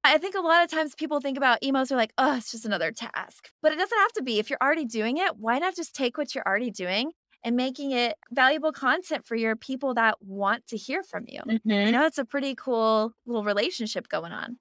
I 0.05 0.17
think 0.19 0.37
a 0.37 0.41
lot 0.41 0.63
of 0.63 0.71
times 0.71 0.95
people 0.95 1.21
think 1.21 1.37
about 1.37 1.61
emails 1.61 1.91
are 1.91 1.97
like, 1.97 2.13
oh, 2.17 2.37
it's 2.37 2.53
just 2.53 2.65
another 2.65 2.93
task. 2.93 3.51
But 3.61 3.73
it 3.73 3.79
doesn't 3.79 3.99
have 3.99 4.13
to 4.13 4.23
be. 4.23 4.39
If 4.39 4.51
you're 4.51 4.61
already 4.63 4.85
doing 4.85 5.17
it, 5.17 5.39
why 5.39 5.59
not 5.59 5.75
just 5.75 5.93
take 5.93 6.17
what 6.17 6.37
you're 6.37 6.47
already 6.47 6.71
doing 6.71 7.11
and 7.43 7.57
making 7.57 7.91
it 7.91 8.15
valuable 8.31 8.71
content 8.71 9.27
for 9.27 9.35
your 9.35 9.57
people 9.57 9.95
that 9.95 10.19
want 10.21 10.69
to 10.69 10.77
hear 10.77 11.03
from 11.03 11.25
you. 11.27 11.41
Mm-hmm. 11.41 11.71
You 11.71 11.93
know, 11.93 12.07
it's 12.07 12.19
a 12.19 12.25
pretty 12.25 12.55
cool 12.55 13.13
little 13.27 13.43
relationship 13.45 14.09
going 14.09 14.31
on. 14.33 14.59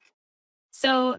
So, 0.80 1.18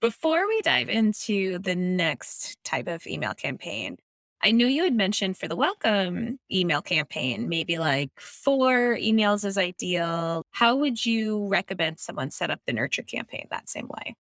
before 0.00 0.48
we 0.48 0.62
dive 0.62 0.88
into 0.88 1.58
the 1.58 1.76
next 1.76 2.56
type 2.64 2.88
of 2.88 3.06
email 3.06 3.34
campaign, 3.34 3.98
I 4.42 4.50
knew 4.50 4.66
you 4.66 4.82
had 4.82 4.94
mentioned 4.94 5.36
for 5.36 5.46
the 5.46 5.56
welcome 5.56 6.38
email 6.50 6.80
campaign, 6.80 7.50
maybe 7.50 7.76
like 7.76 8.08
four 8.18 8.96
emails 8.96 9.44
is 9.44 9.58
ideal. 9.58 10.42
How 10.52 10.76
would 10.76 11.04
you 11.04 11.46
recommend 11.48 12.00
someone 12.00 12.30
set 12.30 12.50
up 12.50 12.60
the 12.64 12.72
nurture 12.72 13.02
campaign 13.02 13.46
that 13.50 13.68
same 13.68 13.88
way? 13.88 14.14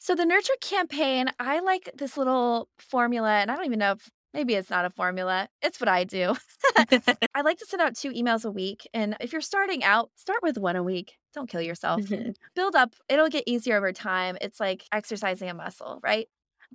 So, 0.00 0.16
the 0.16 0.26
nurture 0.26 0.56
campaign, 0.60 1.30
I 1.38 1.60
like 1.60 1.88
this 1.96 2.16
little 2.16 2.68
formula, 2.80 3.30
and 3.30 3.48
I 3.48 3.54
don't 3.54 3.66
even 3.66 3.78
know 3.78 3.92
if 3.92 4.10
maybe 4.34 4.54
it's 4.54 4.70
not 4.70 4.86
a 4.86 4.90
formula. 4.90 5.48
It's 5.62 5.78
what 5.78 5.88
I 5.88 6.02
do. 6.02 6.34
I 6.76 7.42
like 7.42 7.58
to 7.58 7.66
send 7.66 7.80
out 7.80 7.94
two 7.94 8.10
emails 8.10 8.44
a 8.44 8.50
week. 8.50 8.88
And 8.92 9.16
if 9.20 9.30
you're 9.30 9.40
starting 9.40 9.84
out, 9.84 10.10
start 10.16 10.40
with 10.42 10.58
one 10.58 10.74
a 10.74 10.82
week. 10.82 11.17
Don't 11.34 11.48
kill 11.48 11.60
yourself. 11.62 12.02
Mhm. 12.02 12.34
Build 12.54 12.74
up, 12.74 12.94
it'll 13.08 13.28
get 13.28 13.44
easier 13.46 13.76
over 13.76 13.92
time. 13.92 14.36
It's 14.40 14.60
like 14.60 14.84
exercising 14.92 15.48
a 15.48 15.54
muscle, 15.54 16.00
right? 16.02 16.28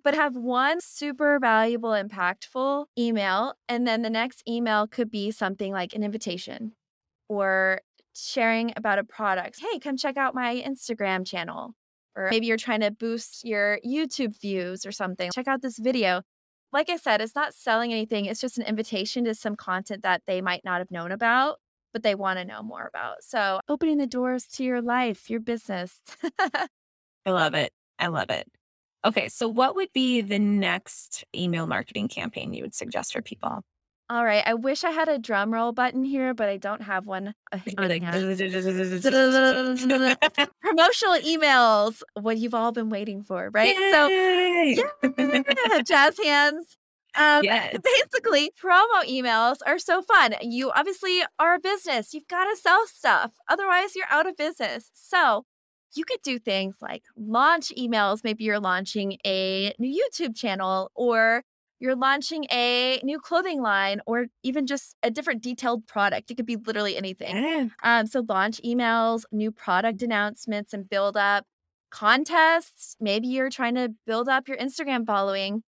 But 0.03 0.15
have 0.15 0.35
one 0.35 0.81
super 0.81 1.39
valuable, 1.39 1.91
impactful 1.91 2.85
email. 2.97 3.55
And 3.69 3.87
then 3.87 4.01
the 4.01 4.09
next 4.09 4.43
email 4.47 4.87
could 4.87 5.11
be 5.11 5.31
something 5.31 5.71
like 5.71 5.93
an 5.93 6.03
invitation 6.03 6.73
or 7.29 7.81
sharing 8.15 8.73
about 8.75 8.99
a 8.99 9.03
product. 9.03 9.59
Hey, 9.59 9.79
come 9.79 9.97
check 9.97 10.17
out 10.17 10.33
my 10.35 10.55
Instagram 10.65 11.25
channel. 11.25 11.75
Or 12.15 12.29
maybe 12.29 12.45
you're 12.47 12.57
trying 12.57 12.81
to 12.81 12.91
boost 12.91 13.43
your 13.43 13.79
YouTube 13.85 14.39
views 14.39 14.85
or 14.85 14.91
something. 14.91 15.31
Check 15.31 15.47
out 15.47 15.61
this 15.61 15.79
video 15.79 16.21
like 16.73 16.89
I 16.89 16.97
said, 16.97 17.21
it's 17.21 17.35
not 17.35 17.53
selling 17.53 17.93
anything. 17.93 18.25
It's 18.25 18.41
just 18.41 18.57
an 18.57 18.65
invitation 18.65 19.23
to 19.25 19.35
some 19.35 19.55
content 19.55 20.01
that 20.01 20.23
they 20.25 20.41
might 20.41 20.65
not 20.65 20.79
have 20.79 20.89
known 20.89 21.11
about, 21.11 21.59
but 21.93 22.03
they 22.03 22.15
want 22.15 22.39
to 22.39 22.45
know 22.45 22.61
more 22.63 22.85
about. 22.85 23.23
So 23.23 23.59
opening 23.69 23.97
the 23.97 24.07
doors 24.07 24.45
to 24.53 24.63
your 24.63 24.81
life, 24.81 25.29
your 25.29 25.39
business. 25.39 25.99
I 26.39 26.67
love 27.31 27.53
it. 27.53 27.71
I 27.99 28.07
love 28.07 28.29
it. 28.29 28.47
Okay, 29.05 29.29
so 29.29 29.47
what 29.47 29.75
would 29.75 29.89
be 29.93 30.21
the 30.21 30.39
next 30.39 31.23
email 31.35 31.67
marketing 31.67 32.07
campaign 32.07 32.53
you 32.53 32.63
would 32.63 32.73
suggest 32.75 33.13
for 33.13 33.21
people? 33.21 33.61
All 34.09 34.23
right. 34.25 34.43
I 34.45 34.53
wish 34.53 34.83
I 34.83 34.91
had 34.91 35.07
a 35.07 35.17
drum 35.17 35.53
roll 35.53 35.71
button 35.71 36.03
here, 36.03 36.33
but 36.33 36.49
I 36.49 36.57
don't 36.57 36.81
have 36.83 37.05
one. 37.07 37.33
Like- 37.51 37.73
Promotional 40.61 41.15
emails, 41.19 42.01
what 42.13 42.37
you've 42.37 42.53
all 42.53 42.71
been 42.71 42.89
waiting 42.89 43.23
for, 43.23 43.49
right? 43.53 43.75
So 43.75 44.07
yeah, 45.17 45.81
jazz 45.85 46.17
hands. 46.23 46.77
Um, 47.15 47.43
Yes. 47.43 47.77
Basically, 47.83 48.51
promo 48.61 49.03
emails 49.07 49.57
are 49.65 49.79
so 49.79 50.01
fun. 50.01 50.33
You 50.41 50.71
obviously 50.71 51.21
are 51.39 51.55
a 51.55 51.59
business. 51.59 52.13
You've 52.13 52.27
got 52.27 52.45
to 52.45 52.55
sell 52.55 52.85
stuff. 52.87 53.33
Otherwise, 53.49 53.95
you're 53.95 54.05
out 54.09 54.27
of 54.27 54.35
business. 54.35 54.89
So 54.93 55.45
you 55.95 56.05
could 56.05 56.21
do 56.23 56.39
things 56.39 56.77
like 56.81 57.03
launch 57.15 57.71
emails. 57.77 58.23
Maybe 58.23 58.43
you're 58.43 58.59
launching 58.59 59.17
a 59.25 59.73
new 59.77 60.01
YouTube 60.03 60.35
channel 60.35 60.91
or 60.95 61.43
you're 61.79 61.95
launching 61.95 62.45
a 62.51 62.99
new 63.03 63.19
clothing 63.19 63.61
line 63.61 63.99
or 64.07 64.27
even 64.41 64.65
just 64.65 64.95
a 65.03 65.11
different 65.11 65.43
detailed 65.43 65.85
product. 65.85 66.31
It 66.31 66.35
could 66.35 66.45
be 66.45 66.55
literally 66.55 66.95
anything. 66.97 67.35
Yeah. 67.35 67.67
Um, 67.83 68.07
so 68.07 68.23
launch 68.27 68.61
emails, 68.65 69.23
new 69.31 69.51
product 69.51 70.01
announcements, 70.01 70.73
and 70.73 70.89
build 70.89 71.17
up 71.17 71.45
contests. 71.91 72.95
Maybe 72.99 73.27
you're 73.27 73.49
trying 73.49 73.75
to 73.75 73.89
build 74.07 74.27
up 74.29 74.47
your 74.47 74.57
Instagram 74.57 75.05
following. 75.05 75.63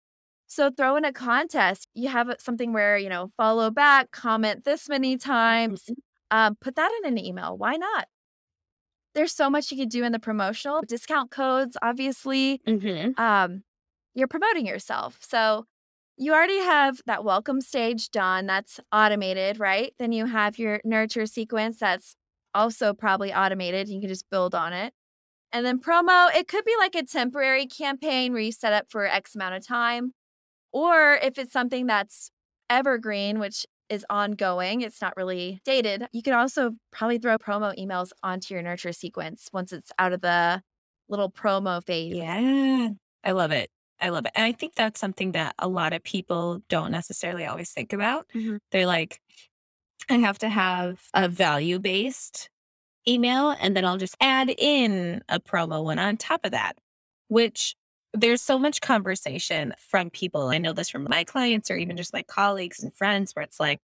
So 0.54 0.70
throw 0.70 0.96
in 0.96 1.04
a 1.04 1.12
contest. 1.12 1.88
You 1.96 2.10
have 2.10 2.32
something 2.38 2.74
where, 2.74 2.96
you 2.96 3.10
know, 3.10 3.32
follow 3.38 3.72
back, 3.72 4.12
comment 4.12 4.66
this 4.66 4.88
many 4.88 5.18
times. 5.18 5.90
Um, 6.30 6.56
put 6.62 6.76
that 6.76 6.92
in 7.02 7.08
an 7.12 7.18
email. 7.18 7.58
Why 7.58 7.76
not? 7.76 8.08
There's 9.16 9.34
so 9.34 9.50
much 9.50 9.72
you 9.72 9.78
could 9.78 9.90
do 9.90 10.04
in 10.04 10.12
the 10.12 10.20
promotional 10.20 10.82
discount 10.88 11.32
codes, 11.32 11.76
obviously 11.82 12.62
Mhm. 12.68 13.18
um, 13.20 13.64
you're 14.14 14.28
promoting 14.28 14.68
yourself. 14.68 15.18
So 15.22 15.66
you 16.18 16.34
already 16.34 16.60
have 16.60 17.02
that 17.08 17.24
welcome 17.24 17.60
stage 17.60 18.12
done. 18.12 18.46
That's 18.46 18.80
automated, 18.92 19.60
right? 19.60 19.96
Then 19.98 20.12
you 20.12 20.28
have 20.28 20.60
your 20.60 20.82
nurture 20.84 21.26
sequence 21.26 21.80
that's 21.80 22.16
also 22.54 22.94
probably 22.94 23.34
automated. 23.34 23.90
You 23.90 24.00
can 24.00 24.10
just 24.10 24.30
build 24.30 24.54
on 24.54 24.72
it. 24.72 24.94
And 25.52 25.66
then 25.66 25.80
promo, 25.80 26.34
it 26.36 26.48
could 26.48 26.64
be 26.64 26.76
like 26.78 26.94
a 26.94 27.04
temporary 27.04 27.66
campaign 27.66 28.34
where 28.34 28.42
you 28.42 28.52
set 28.52 28.74
up 28.74 28.92
for 28.92 29.06
X 29.08 29.34
amount 29.34 29.56
of 29.56 29.66
time. 29.66 30.14
Or 30.74 31.14
if 31.22 31.38
it's 31.38 31.54
something 31.54 31.86
that's 31.86 32.32
evergreen, 32.70 33.40
which 33.40 33.66
is 33.90 34.06
ongoing, 34.10 34.82
it's 34.82 35.02
not 35.02 35.16
really 35.16 35.60
dated, 35.66 36.08
you 36.12 36.24
could 36.24 36.34
also 36.34 36.72
probably 36.92 37.20
throw 37.20 37.38
promo 37.38 37.78
emails 37.78 38.10
onto 38.24 38.54
your 38.54 38.64
nurture 38.64 38.94
sequence 38.94 39.50
once 39.54 39.72
it's 39.72 39.92
out 40.00 40.14
of 40.14 40.22
the 40.22 40.62
little 41.10 41.32
promo 41.32 41.84
phase. 41.86 42.16
Yeah. 42.16 42.90
I 43.24 43.32
love 43.32 43.52
it. 43.52 43.70
I 44.02 44.10
love 44.10 44.26
it. 44.26 44.32
And 44.36 44.44
I 44.46 44.52
think 44.52 44.76
that's 44.76 45.00
something 45.00 45.34
that 45.34 45.54
a 45.60 45.68
lot 45.68 45.94
of 45.94 46.04
people 46.04 46.62
don't 46.70 46.92
necessarily 46.92 47.46
always 47.46 47.72
think 47.72 47.94
about. 47.94 48.28
Mhm. 48.34 48.60
They're 48.72 48.88
like, 48.88 49.22
I 50.10 50.16
have 50.16 50.40
to 50.40 50.50
have 50.50 51.08
a 51.14 51.30
value 51.30 51.80
based 51.80 52.50
email 53.08 53.52
and 53.52 53.76
then 53.76 53.86
I'll 53.86 53.98
just 53.98 54.16
add 54.22 54.50
in 54.58 55.24
a 55.30 55.40
promo 55.40 55.84
one 55.84 56.00
on 56.00 56.18
top 56.18 56.46
of 56.46 56.52
that, 56.52 56.78
which 57.30 57.76
there's 58.14 58.42
so 58.42 58.60
much 58.60 58.82
conversation 58.82 59.74
from 59.78 60.10
people. 60.10 60.50
I 60.50 60.60
know 60.60 60.74
this 60.74 60.90
from 60.90 61.08
my 61.10 61.24
clients 61.24 61.72
or 61.72 61.78
even 61.78 61.98
just 61.98 62.14
my 62.14 62.24
colleagues 62.24 62.82
and 62.82 62.94
friends 62.94 63.34
where 63.34 63.44
it's 63.44 63.60
like, 63.60 63.80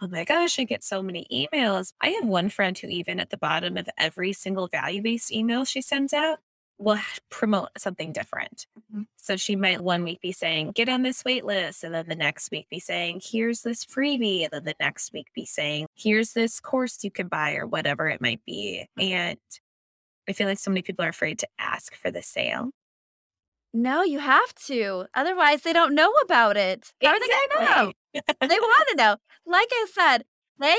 oh 0.00 0.08
my 0.08 0.24
gosh, 0.24 0.58
I 0.58 0.64
get 0.64 0.82
so 0.82 1.02
many 1.02 1.26
emails. 1.32 1.92
I 2.00 2.08
have 2.10 2.24
one 2.24 2.48
friend 2.48 2.76
who, 2.76 2.88
even 2.88 3.20
at 3.20 3.30
the 3.30 3.36
bottom 3.36 3.76
of 3.76 3.88
every 3.98 4.32
single 4.32 4.68
value 4.68 5.02
based 5.02 5.32
email 5.32 5.64
she 5.64 5.82
sends 5.82 6.12
out, 6.12 6.38
will 6.78 6.98
promote 7.30 7.68
something 7.78 8.12
different. 8.12 8.66
Mhm. 8.92 9.06
So 9.16 9.36
she 9.36 9.54
might 9.54 9.80
one 9.80 10.02
week 10.02 10.20
be 10.20 10.32
saying, 10.32 10.72
get 10.72 10.88
on 10.88 11.02
this 11.02 11.24
wait 11.24 11.44
list. 11.44 11.84
And 11.84 11.94
then 11.94 12.08
the 12.08 12.16
next 12.16 12.50
week 12.50 12.68
be 12.68 12.80
saying, 12.80 13.20
here's 13.24 13.62
this 13.62 13.84
freebie. 13.84 14.42
And 14.42 14.50
then 14.50 14.64
the 14.64 14.74
next 14.80 15.12
week 15.12 15.28
be 15.34 15.46
saying, 15.46 15.86
here's 15.94 16.32
this 16.32 16.58
course 16.58 17.04
you 17.04 17.10
can 17.10 17.28
buy 17.28 17.54
or 17.54 17.66
whatever 17.66 18.08
it 18.08 18.20
might 18.20 18.40
be. 18.44 18.88
And 18.98 19.38
I 20.28 20.32
feel 20.32 20.48
like 20.48 20.58
so 20.58 20.70
many 20.70 20.82
people 20.82 21.04
are 21.04 21.10
afraid 21.10 21.38
to 21.40 21.48
ask 21.58 21.94
for 21.94 22.10
the 22.10 22.22
sale. 22.22 22.70
No, 23.76 24.04
you 24.04 24.20
have 24.20 24.54
to. 24.66 25.06
Otherwise, 25.14 25.62
they 25.62 25.72
don't 25.72 25.96
know 25.96 26.12
about 26.22 26.56
it. 26.56 26.92
How 27.02 27.10
are 27.10 27.18
they 27.18 27.26
going 27.26 27.48
to 27.50 27.64
know? 27.64 27.92
they 28.48 28.60
want 28.60 28.88
to 28.90 28.96
know. 28.96 29.16
Like 29.44 29.68
I 29.72 29.86
said, 29.92 30.24
they 30.60 30.76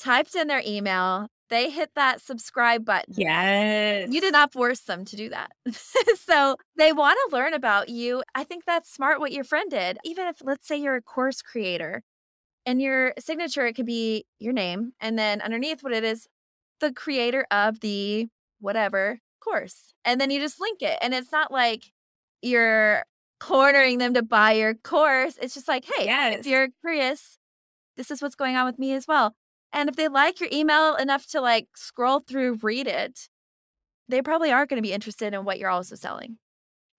typed 0.00 0.34
in 0.34 0.48
their 0.48 0.62
email, 0.66 1.28
they 1.52 1.70
hit 1.70 1.90
that 1.94 2.20
subscribe 2.20 2.84
button. 2.84 3.14
Yes. 3.16 4.08
You 4.10 4.20
did 4.20 4.32
not 4.32 4.52
force 4.52 4.80
them 4.80 5.04
to 5.04 5.16
do 5.16 5.28
that. 5.28 5.52
so 6.18 6.56
they 6.76 6.92
want 6.92 7.18
to 7.28 7.36
learn 7.36 7.54
about 7.54 7.88
you. 7.88 8.22
I 8.34 8.42
think 8.42 8.64
that's 8.64 8.92
smart 8.92 9.20
what 9.20 9.32
your 9.32 9.44
friend 9.44 9.70
did. 9.70 9.98
Even 10.02 10.26
if, 10.26 10.36
let's 10.42 10.66
say, 10.66 10.76
you're 10.76 10.96
a 10.96 11.02
course 11.02 11.42
creator 11.42 12.02
and 12.66 12.82
your 12.82 13.12
signature, 13.18 13.66
it 13.66 13.74
could 13.74 13.86
be 13.86 14.24
your 14.40 14.52
name. 14.52 14.94
And 14.98 15.18
then 15.18 15.40
underneath 15.42 15.84
what 15.84 15.92
it 15.92 16.04
is, 16.04 16.26
the 16.80 16.92
creator 16.92 17.46
of 17.50 17.80
the 17.80 18.28
whatever 18.58 19.20
course. 19.38 19.92
And 20.04 20.20
then 20.20 20.30
you 20.30 20.40
just 20.40 20.60
link 20.60 20.82
it. 20.82 20.98
And 21.02 21.14
it's 21.14 21.30
not 21.30 21.52
like 21.52 21.92
you're 22.42 23.04
cornering 23.40 23.98
them 23.98 24.14
to 24.14 24.22
buy 24.22 24.52
your 24.52 24.74
course. 24.74 25.38
It's 25.40 25.54
just 25.54 25.68
like, 25.68 25.84
hey, 25.84 26.06
Yes. 26.06 26.40
if 26.40 26.46
you're 26.46 26.68
curious, 26.82 27.38
this 27.96 28.10
is 28.10 28.22
what's 28.22 28.34
going 28.36 28.56
on 28.56 28.66
with 28.66 28.78
me 28.78 28.92
as 28.94 29.06
well. 29.08 29.34
And 29.72 29.88
if 29.88 29.96
they 29.96 30.08
like 30.08 30.40
your 30.40 30.50
email 30.52 30.96
enough 30.96 31.26
to 31.28 31.40
like 31.40 31.68
scroll 31.76 32.20
through, 32.20 32.58
read 32.62 32.86
it, 32.86 33.28
they 34.08 34.22
probably 34.22 34.52
are 34.52 34.66
going 34.66 34.78
to 34.82 34.86
be 34.86 34.92
interested 34.92 35.34
in 35.34 35.44
what 35.44 35.58
you're 35.58 35.70
also 35.70 35.96
selling. 35.96 36.38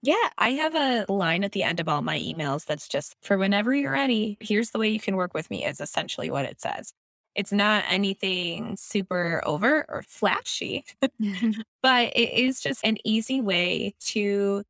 Yeah, 0.02 0.30
I 0.38 0.50
have 0.52 0.76
a 0.76 1.06
line 1.12 1.44
at 1.46 1.54
the 1.54 1.64
end 1.64 1.80
of 1.80 1.88
all 1.88 2.02
my 2.02 2.20
emails 2.20 2.66
that's 2.66 2.90
just 2.90 3.16
for 3.22 3.38
whenever 3.38 3.74
you're 3.74 3.94
ready, 3.94 4.38
here's 4.42 4.72
the 4.72 4.80
way 4.80 4.90
you 4.90 5.00
can 5.00 5.16
work 5.16 5.34
with 5.34 5.50
me, 5.50 5.66
is 5.66 5.80
essentially 5.80 6.30
what 6.30 6.46
it 6.46 6.60
says. 6.60 6.94
It's 7.36 7.54
not 7.54 7.86
anything 7.88 8.76
super 8.78 9.42
over 9.46 9.86
or 9.90 10.04
flashy, 10.04 10.84
but 11.82 12.12
it 12.16 12.34
is 12.34 12.60
just 12.62 12.84
an 12.86 12.98
easy 13.06 13.40
way 13.42 13.96
to 14.08 14.64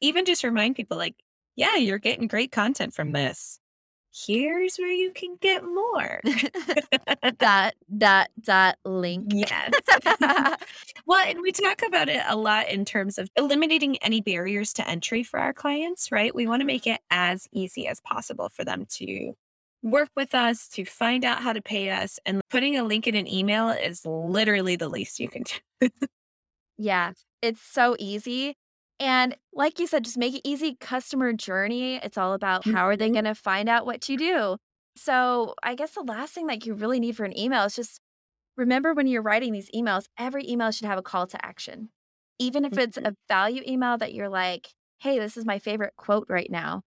even 0.00 0.24
just 0.24 0.44
remind 0.44 0.76
people 0.76 0.96
like, 0.96 1.14
yeah, 1.56 1.76
you're 1.76 1.98
getting 1.98 2.26
great 2.26 2.52
content 2.52 2.94
from 2.94 3.08
mm-hmm. 3.08 3.26
this. 3.26 3.60
Here's 4.12 4.76
where 4.76 4.90
you 4.90 5.12
can 5.12 5.36
get 5.40 5.62
more. 5.62 6.20
that 7.38 7.74
dot, 7.96 8.28
dot, 8.40 8.76
link. 8.84 9.32
yes. 9.32 9.72
Well, 11.06 11.26
and 11.26 11.40
we 11.40 11.50
talk 11.50 11.82
about 11.84 12.08
it 12.08 12.22
a 12.28 12.36
lot 12.36 12.68
in 12.68 12.84
terms 12.84 13.18
of 13.18 13.28
eliminating 13.36 13.96
any 13.98 14.20
barriers 14.20 14.72
to 14.74 14.88
entry 14.88 15.24
for 15.24 15.40
our 15.40 15.52
clients, 15.52 16.12
right? 16.12 16.32
We 16.32 16.46
want 16.46 16.60
to 16.60 16.62
mm-hmm. 16.62 16.66
make 16.68 16.86
it 16.86 17.00
as 17.10 17.48
easy 17.52 17.86
as 17.88 18.00
possible 18.00 18.48
for 18.48 18.64
them 18.64 18.86
to 18.90 19.32
work 19.82 20.10
with 20.16 20.34
us, 20.34 20.68
to 20.68 20.84
find 20.84 21.24
out 21.24 21.42
how 21.42 21.52
to 21.52 21.62
pay 21.62 21.90
us. 21.90 22.18
And 22.26 22.42
putting 22.48 22.76
a 22.76 22.84
link 22.84 23.06
in 23.06 23.14
an 23.14 23.32
email 23.32 23.70
is 23.70 24.04
literally 24.04 24.76
the 24.76 24.88
least 24.88 25.18
you 25.18 25.28
can 25.28 25.42
do. 25.42 25.88
Yeah, 26.78 27.12
it's 27.42 27.62
so 27.62 27.96
easy. 27.98 28.56
And 29.00 29.36
like 29.52 29.78
you 29.78 29.86
said, 29.86 30.04
just 30.04 30.18
make 30.18 30.34
it 30.34 30.42
easy 30.48 30.76
customer 30.76 31.32
journey. 31.32 31.96
It's 31.96 32.18
all 32.18 32.34
about 32.34 32.64
how 32.66 32.86
are 32.86 32.96
they 32.96 33.08
Mhm. 33.08 33.10
going 33.10 33.24
to 33.24 33.34
find 33.34 33.68
out 33.68 33.86
what 33.86 34.08
you 34.08 34.18
do? 34.18 34.58
So 34.96 35.54
I 35.62 35.74
guess 35.74 35.92
the 35.94 36.02
last 36.02 36.34
thing 36.34 36.46
that 36.48 36.66
you 36.66 36.74
really 36.74 37.00
need 37.00 37.16
for 37.16 37.24
an 37.24 37.38
email 37.38 37.64
is 37.64 37.76
just 37.76 38.00
remember 38.56 38.94
when 38.94 39.06
you're 39.08 39.22
writing 39.22 39.52
these 39.52 39.70
emails, 39.72 40.06
every 40.18 40.48
email 40.48 40.72
should 40.72 40.86
have 40.88 40.98
a 40.98 41.02
call 41.02 41.26
to 41.28 41.46
action. 41.46 41.90
Even 42.38 42.64
if 42.64 42.78
it's 42.78 42.98
Mhm. 42.98 43.04
a 43.04 43.16
value 43.28 43.62
email 43.66 43.98
that 43.98 44.14
you're 44.14 44.28
like, 44.30 44.70
hey, 45.00 45.18
this 45.18 45.36
is 45.36 45.46
my 45.46 45.58
favorite 45.60 45.94
quote 45.96 46.26
right 46.30 46.50
now. 46.50 46.82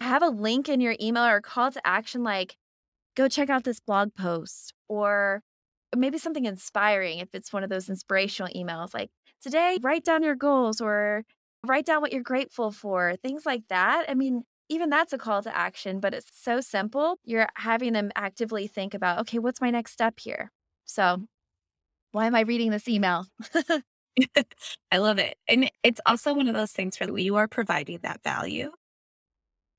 Have 0.00 0.22
a 0.22 0.28
link 0.28 0.68
in 0.68 0.80
your 0.80 0.96
email 1.00 1.24
or 1.24 1.36
a 1.36 1.42
call 1.42 1.70
to 1.72 1.86
action 1.86 2.22
like, 2.22 2.56
go 3.16 3.28
check 3.28 3.50
out 3.50 3.64
this 3.64 3.80
blog 3.80 4.14
post 4.14 4.74
or 4.88 5.42
maybe 5.96 6.18
something 6.18 6.44
inspiring 6.44 7.18
if 7.18 7.34
it's 7.34 7.52
one 7.52 7.64
of 7.64 7.70
those 7.70 7.88
inspirational 7.88 8.52
emails 8.54 8.94
like, 8.94 9.10
today, 9.42 9.78
write 9.82 10.04
down 10.04 10.22
your 10.22 10.34
goals 10.36 10.80
or 10.80 11.24
write 11.66 11.86
down 11.86 12.00
what 12.00 12.12
you're 12.12 12.22
grateful 12.22 12.70
for, 12.70 13.16
things 13.22 13.46
like 13.46 13.62
that. 13.68 14.06
I 14.08 14.14
mean, 14.14 14.44
even 14.68 14.90
that's 14.90 15.12
a 15.12 15.18
call 15.18 15.42
to 15.42 15.56
action, 15.56 16.00
but 16.00 16.14
it's 16.14 16.30
so 16.32 16.60
simple. 16.60 17.18
You're 17.24 17.48
having 17.56 17.92
them 17.94 18.10
actively 18.16 18.66
think 18.66 18.94
about, 18.94 19.20
okay, 19.20 19.38
what's 19.38 19.60
my 19.60 19.70
next 19.70 19.92
step 19.92 20.20
here? 20.20 20.50
So, 20.84 21.24
why 22.12 22.26
am 22.26 22.34
I 22.34 22.40
reading 22.42 22.70
this 22.70 22.88
email? 22.88 23.26
I 24.90 24.98
love 24.98 25.18
it. 25.18 25.36
And 25.48 25.70
it's 25.82 26.00
also 26.06 26.34
one 26.34 26.48
of 26.48 26.54
those 26.54 26.72
things 26.72 26.98
where 26.98 27.16
you 27.18 27.36
are 27.36 27.48
providing 27.48 27.98
that 28.02 28.22
value. 28.22 28.72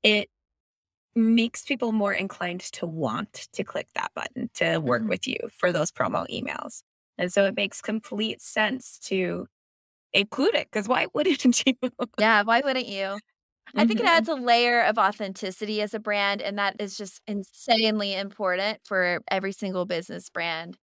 It 0.02 0.30
makes 1.16 1.64
people 1.64 1.92
more 1.92 2.12
inclined 2.12 2.60
to 2.60 2.86
want 2.86 3.48
to 3.52 3.64
click 3.64 3.88
that 3.94 4.12
button 4.14 4.50
to 4.54 4.78
work 4.78 5.04
Mhm. 5.04 5.08
with 5.08 5.26
you 5.26 5.38
for 5.58 5.72
those 5.72 5.90
promo 5.90 6.26
emails. 6.30 6.82
And 7.18 7.32
so 7.32 7.44
it 7.46 7.56
makes 7.56 7.80
complete 7.82 8.40
sense 8.40 8.98
to 9.00 9.46
include 10.14 10.54
it 10.56 10.68
because 10.70 10.88
why 10.88 11.08
wouldn't 11.14 11.66
you? 11.66 11.74
Yeah, 12.18 12.42
why 12.42 12.60
wouldn't 12.64 12.86
you? 12.86 13.20
I 13.76 13.84
think 13.86 14.00
it 14.00 14.06
Mhm. 14.06 14.08
adds 14.08 14.28
a 14.28 14.34
layer 14.34 14.82
of 14.82 14.98
authenticity 14.98 15.82
as 15.82 15.94
a 15.94 16.00
brand, 16.00 16.42
and 16.42 16.58
that 16.58 16.76
is 16.80 16.96
just 16.98 17.20
insanely 17.26 18.14
important 18.14 18.80
for 18.86 19.20
every 19.30 19.52
single 19.52 19.86
business 19.86 20.30
brand. 20.30 20.78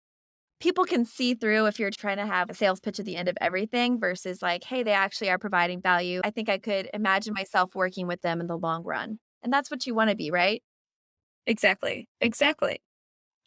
People 0.61 0.85
can 0.85 1.05
see 1.05 1.35
through 1.35 1.67
if 1.67 1.79
you're 1.79 1.91
trying 1.91 2.17
to 2.17 2.25
have 2.27 2.49
a 2.49 2.55
sales 2.55 2.79
pitch 2.81 2.99
at 2.99 3.05
the 3.05 3.17
end 3.17 3.29
of 3.29 3.37
everything 3.41 3.99
versus 3.99 4.41
like, 4.41 4.63
hey, 4.65 4.83
they 4.83 4.93
actually 4.93 5.29
are 5.31 5.39
providing 5.39 5.81
value. 5.81 6.21
I 6.23 6.31
think 6.31 6.49
I 6.49 6.59
could 6.59 6.89
imagine 6.93 7.33
myself 7.35 7.75
working 7.75 8.07
with 8.07 8.21
them 8.21 8.41
in 8.41 8.47
the 8.47 8.57
long 8.57 8.83
run. 8.83 9.19
And 9.43 9.51
that's 9.51 9.71
what 9.71 9.85
you 9.85 9.95
want 9.95 10.09
to 10.09 10.15
be, 10.15 10.31
right? 10.31 10.61
Exactly. 11.45 12.07
Exactly. 12.21 12.81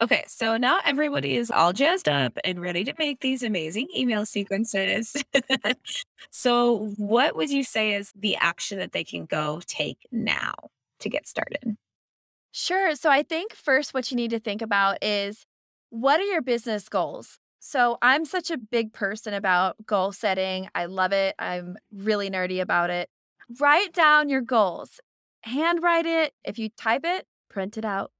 Okay, 0.02 0.25
so 0.26 0.56
now 0.56 0.80
everybody 0.87 1.37
is 1.37 1.50
all 1.50 1.75
jazzed 1.75 2.09
up 2.09 2.38
and 2.42 2.59
ready 2.59 2.85
to 2.85 2.94
make 2.99 3.20
these 3.20 3.42
amazing 3.42 3.88
email 3.94 4.25
sequences. 4.25 5.14
so, 6.30 6.94
what 6.97 7.37
would 7.37 7.50
you 7.50 7.62
say 7.62 7.92
is 7.92 8.11
the 8.16 8.35
action 8.37 8.78
that 8.78 8.92
they 8.92 9.04
can 9.04 9.26
go 9.26 9.61
take 9.66 9.99
now 10.11 10.54
to 11.00 11.11
get 11.11 11.28
started? 11.28 11.76
Sure. 12.52 12.94
So 12.94 13.11
I 13.11 13.23
think 13.23 13.54
first, 13.54 13.94
what 13.94 14.11
you 14.11 14.16
need 14.16 14.30
to 14.30 14.40
think 14.40 14.62
about 14.62 15.02
is 15.04 15.44
what 15.90 16.20
are 16.20 16.25
your 16.25 16.42
business 16.42 16.88
goals? 16.88 17.38
So 17.61 17.99
I'm 18.02 18.25
such 18.25 18.50
a 18.50 18.59
big 18.59 18.92
person 18.92 19.35
about 19.35 19.76
goal 19.87 20.12
setting. 20.12 20.68
I 20.75 20.87
love 20.87 21.12
it. 21.12 21.35
I'm 21.38 21.76
really 21.92 22.30
nerdy 22.30 22.61
about 22.61 22.90
it. 22.90 23.09
Write 23.61 23.92
down 23.92 24.28
your 24.28 24.40
goals, 24.40 25.00
handwrite 25.42 26.06
it. 26.06 26.32
If 26.44 26.59
you 26.59 26.68
type 26.70 27.02
it, 27.04 27.26
print 27.49 27.78
it 27.78 27.85
out 27.85 28.12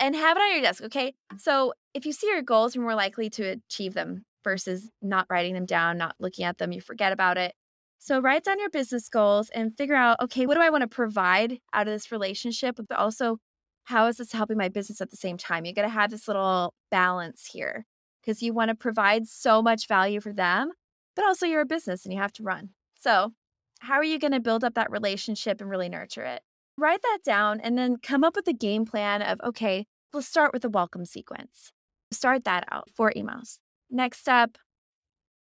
and 0.00 0.14
have 0.14 0.36
it 0.36 0.40
on 0.40 0.52
your 0.52 0.62
desk. 0.62 0.82
Okay. 0.82 1.14
Mm. 1.32 1.40
So 1.40 1.74
if 1.94 2.04
you 2.06 2.12
see 2.12 2.28
your 2.28 2.42
goals, 2.42 2.74
you're 2.74 2.84
more 2.84 2.94
likely 2.94 3.30
to 3.30 3.44
achieve 3.44 3.94
them 3.94 4.24
versus 4.42 4.90
not 5.00 5.26
writing 5.30 5.54
them 5.54 5.66
down, 5.66 5.96
not 5.98 6.16
looking 6.18 6.44
at 6.44 6.58
them, 6.58 6.72
you 6.72 6.80
forget 6.80 7.12
about 7.12 7.38
it. 7.38 7.54
So 7.98 8.20
write 8.20 8.44
down 8.44 8.60
your 8.60 8.68
business 8.68 9.08
goals 9.08 9.48
and 9.50 9.74
figure 9.76 9.94
out, 9.94 10.18
okay, 10.22 10.44
what 10.46 10.54
do 10.54 10.60
I 10.60 10.68
want 10.68 10.82
to 10.82 10.88
provide 10.88 11.58
out 11.72 11.88
of 11.88 11.94
this 11.94 12.12
relationship? 12.12 12.76
But 12.76 12.98
also, 12.98 13.38
how 13.84 14.06
is 14.06 14.18
this 14.18 14.32
helping 14.32 14.58
my 14.58 14.68
business 14.68 15.00
at 15.00 15.10
the 15.10 15.16
same 15.16 15.38
time? 15.38 15.64
You 15.64 15.72
got 15.72 15.82
to 15.82 15.88
have 15.88 16.10
this 16.10 16.28
little 16.28 16.74
balance 16.90 17.48
here 17.50 17.86
because 18.20 18.42
you 18.42 18.52
want 18.52 18.68
to 18.68 18.74
provide 18.74 19.26
so 19.26 19.62
much 19.62 19.88
value 19.88 20.20
for 20.20 20.34
them, 20.34 20.72
but 21.16 21.24
also 21.24 21.46
you're 21.46 21.62
a 21.62 21.66
business 21.66 22.04
and 22.04 22.12
you 22.12 22.20
have 22.20 22.32
to 22.34 22.42
run. 22.42 22.70
So, 23.00 23.32
how 23.80 23.94
are 23.94 24.04
you 24.04 24.18
going 24.18 24.32
to 24.32 24.40
build 24.40 24.64
up 24.64 24.74
that 24.74 24.90
relationship 24.90 25.60
and 25.62 25.70
really 25.70 25.88
nurture 25.88 26.24
it? 26.24 26.42
Write 26.76 27.02
that 27.02 27.18
down 27.24 27.60
and 27.60 27.78
then 27.78 27.96
come 28.02 28.24
up 28.24 28.34
with 28.34 28.48
a 28.48 28.52
game 28.52 28.84
plan 28.84 29.22
of, 29.22 29.40
okay, 29.44 29.86
let's 30.12 30.26
start 30.26 30.52
with 30.52 30.62
the 30.62 30.68
welcome 30.68 31.04
sequence. 31.04 31.72
Start 32.10 32.44
that 32.44 32.64
out 32.70 32.88
for 32.94 33.12
emails. 33.16 33.58
Next 33.90 34.18
step, 34.18 34.58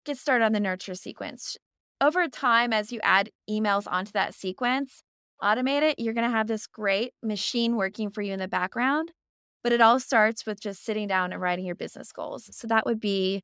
get 0.04 0.18
started 0.18 0.44
on 0.44 0.52
the 0.52 0.60
nurture 0.60 0.94
sequence. 0.94 1.56
Over 2.00 2.28
time, 2.28 2.72
as 2.72 2.92
you 2.92 3.00
add 3.02 3.30
emails 3.48 3.84
onto 3.90 4.12
that 4.12 4.34
sequence, 4.34 5.02
automate 5.42 5.82
it, 5.82 5.98
you're 5.98 6.14
going 6.14 6.28
to 6.28 6.36
have 6.36 6.48
this 6.48 6.66
great 6.66 7.12
machine 7.22 7.76
working 7.76 8.10
for 8.10 8.22
you 8.22 8.32
in 8.32 8.38
the 8.38 8.48
background. 8.48 9.12
But 9.62 9.72
it 9.72 9.80
all 9.80 10.00
starts 10.00 10.44
with 10.44 10.60
just 10.60 10.84
sitting 10.84 11.06
down 11.06 11.32
and 11.32 11.40
writing 11.40 11.64
your 11.64 11.76
business 11.76 12.10
goals. 12.12 12.48
So 12.50 12.66
that 12.66 12.84
would 12.84 13.00
be 13.00 13.42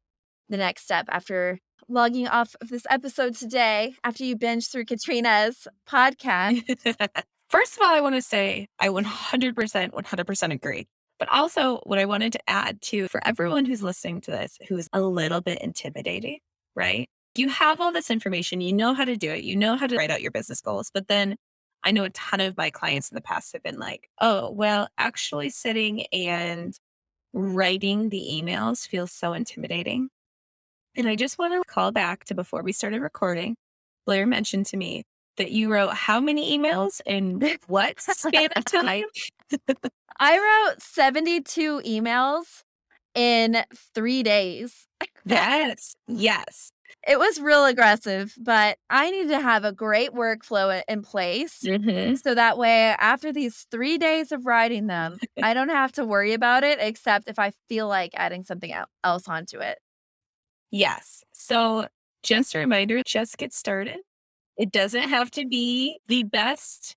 the 0.48 0.56
next 0.56 0.82
step 0.82 1.06
after 1.08 1.60
logging 1.88 2.26
off 2.26 2.56
of 2.60 2.68
this 2.68 2.86
episode 2.90 3.36
today, 3.36 3.94
after 4.02 4.24
you 4.24 4.36
binge 4.36 4.68
through 4.68 4.86
Katrina's 4.86 5.68
podcast. 5.88 6.62
First 7.48 7.76
of 7.76 7.82
all, 7.82 7.94
I 7.94 8.00
want 8.00 8.14
to 8.14 8.22
say 8.22 8.68
I 8.78 8.88
100%, 8.88 9.54
100% 9.54 10.52
agree. 10.52 10.86
But 11.18 11.28
also, 11.30 11.80
what 11.84 11.98
I 11.98 12.04
wanted 12.04 12.32
to 12.34 12.40
add 12.48 12.80
to 12.82 13.08
for 13.08 13.26
everyone 13.26 13.64
who's 13.64 13.82
listening 13.82 14.20
to 14.22 14.30
this 14.30 14.58
who's 14.68 14.88
a 14.92 15.00
little 15.00 15.40
bit 15.40 15.60
intimidating, 15.60 16.38
right? 16.76 17.08
You 17.34 17.48
have 17.48 17.80
all 17.80 17.92
this 17.92 18.10
information, 18.10 18.60
you 18.60 18.72
know 18.72 18.94
how 18.94 19.04
to 19.04 19.16
do 19.16 19.30
it, 19.30 19.42
you 19.42 19.56
know 19.56 19.76
how 19.76 19.86
to 19.86 19.96
write 19.96 20.10
out 20.10 20.22
your 20.22 20.30
business 20.30 20.60
goals. 20.60 20.90
But 20.92 21.08
then 21.08 21.36
I 21.82 21.90
know 21.90 22.04
a 22.04 22.10
ton 22.10 22.40
of 22.40 22.56
my 22.56 22.70
clients 22.70 23.10
in 23.10 23.14
the 23.16 23.20
past 23.20 23.52
have 23.52 23.62
been 23.62 23.78
like, 23.78 24.08
oh, 24.20 24.50
well, 24.50 24.88
actually 24.98 25.50
sitting 25.50 26.06
and 26.12 26.78
writing 27.32 28.10
the 28.10 28.22
emails 28.42 28.86
feels 28.86 29.12
so 29.12 29.32
intimidating. 29.32 30.08
And 30.96 31.08
I 31.08 31.16
just 31.16 31.38
want 31.38 31.54
to 31.54 31.68
call 31.68 31.92
back 31.92 32.24
to 32.26 32.34
before 32.34 32.62
we 32.62 32.72
started 32.72 33.00
recording. 33.00 33.56
Blair 34.06 34.26
mentioned 34.26 34.66
to 34.66 34.76
me 34.76 35.04
that 35.38 35.50
you 35.50 35.72
wrote 35.72 35.94
how 35.94 36.20
many 36.20 36.56
emails 36.58 37.00
in 37.06 37.58
what 37.66 38.00
span 38.00 38.50
of 38.56 38.64
time? 38.64 39.04
I 40.20 40.36
wrote 40.68 40.82
72 40.82 41.80
emails 41.86 42.62
in 43.14 43.64
three 43.94 44.22
days. 44.22 44.86
Yes, 45.24 45.94
yes. 46.06 46.70
It 47.06 47.18
was 47.18 47.40
real 47.40 47.64
aggressive, 47.64 48.34
but 48.38 48.78
I 48.90 49.10
need 49.10 49.28
to 49.28 49.40
have 49.40 49.64
a 49.64 49.72
great 49.72 50.12
workflow 50.12 50.82
in 50.88 51.02
place. 51.02 51.60
Mhm. 51.62 52.20
So 52.20 52.34
that 52.34 52.58
way, 52.58 52.94
after 52.98 53.32
these 53.32 53.66
three 53.70 53.98
days 53.98 54.32
of 54.32 54.46
writing 54.46 54.86
them, 54.88 55.18
I 55.42 55.54
don't 55.54 55.68
have 55.68 55.92
to 55.92 56.04
worry 56.04 56.32
about 56.32 56.64
it, 56.64 56.78
except 56.80 57.28
if 57.28 57.38
I 57.38 57.52
feel 57.68 57.86
like 57.88 58.10
adding 58.14 58.42
something 58.42 58.72
el- 58.72 58.88
else 59.04 59.28
onto 59.28 59.60
it. 59.60 59.78
Yes. 60.70 61.22
So 61.32 61.88
just 62.22 62.54
a 62.54 62.58
reminder, 62.58 63.02
just 63.06 63.38
get 63.38 63.52
started. 63.52 63.98
It 64.58 64.72
doesn't 64.72 65.08
have 65.08 65.30
to 65.32 65.46
be 65.46 66.00
the 66.08 66.24
best 66.24 66.94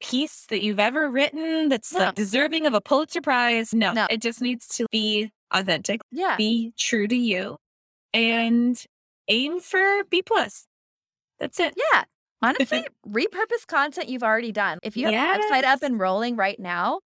piece 0.00 0.46
that 0.46 0.62
you've 0.62 0.80
ever 0.80 1.10
written 1.10 1.68
that's 1.68 1.92
No. 1.92 2.00
like 2.00 2.14
deserving 2.14 2.66
of 2.66 2.74
a 2.74 2.80
Pulitzer 2.80 3.20
Prize. 3.20 3.72
No, 3.74 3.92
No. 3.92 4.06
it 4.10 4.20
just 4.22 4.40
needs 4.40 4.66
to 4.68 4.86
be 4.90 5.30
authentic, 5.52 6.00
Yeah. 6.10 6.36
be 6.36 6.72
true 6.78 7.06
to 7.06 7.14
you, 7.16 7.56
and 8.12 8.82
aim 9.28 9.60
for 9.60 10.04
B 10.04 10.22
plus. 10.22 10.66
That's 11.38 11.60
it. 11.60 11.74
Yeah. 11.92 12.04
Honestly, 12.42 12.86
repurpose 13.08 13.66
content 13.66 14.08
you've 14.08 14.22
already 14.22 14.52
done. 14.52 14.78
If 14.82 14.96
you 14.96 15.06
have 15.08 15.38
a 15.38 15.42
website 15.42 15.64
up 15.64 15.82
and 15.82 15.98
rolling 15.98 16.36
right 16.36 16.58
now, 16.58 17.00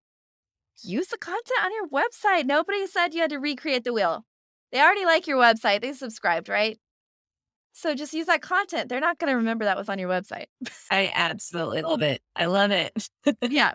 use 0.83 1.07
the 1.07 1.17
content 1.17 1.63
on 1.63 1.71
your 1.73 1.87
website. 1.87 2.45
Nobody 2.45 2.87
said 2.87 3.13
you 3.13 3.21
had 3.21 3.29
to 3.31 3.37
recreate 3.39 3.83
the 3.83 3.93
wheel. 3.93 4.25
They 4.71 4.79
already 4.81 5.05
like 5.05 5.27
your 5.27 5.37
website. 5.37 5.81
They 5.81 5.93
subscribed, 5.93 6.49
right? 6.49 6.77
So 7.73 7.95
just 7.95 8.13
use 8.13 8.27
that 8.27 8.41
content. 8.41 8.89
They're 8.89 8.99
not 8.99 9.17
going 9.17 9.31
to 9.31 9.37
remember 9.37 9.65
that 9.65 9.77
was 9.77 9.89
on 9.89 9.99
your 9.99 10.09
website. 10.09 10.45
I 10.89 11.11
absolutely 11.13 11.81
oh. 11.83 11.89
love 11.89 12.01
it. 12.01 12.21
I 12.35 12.45
love 12.45 12.71
it. 12.71 13.09
yeah. 13.41 13.73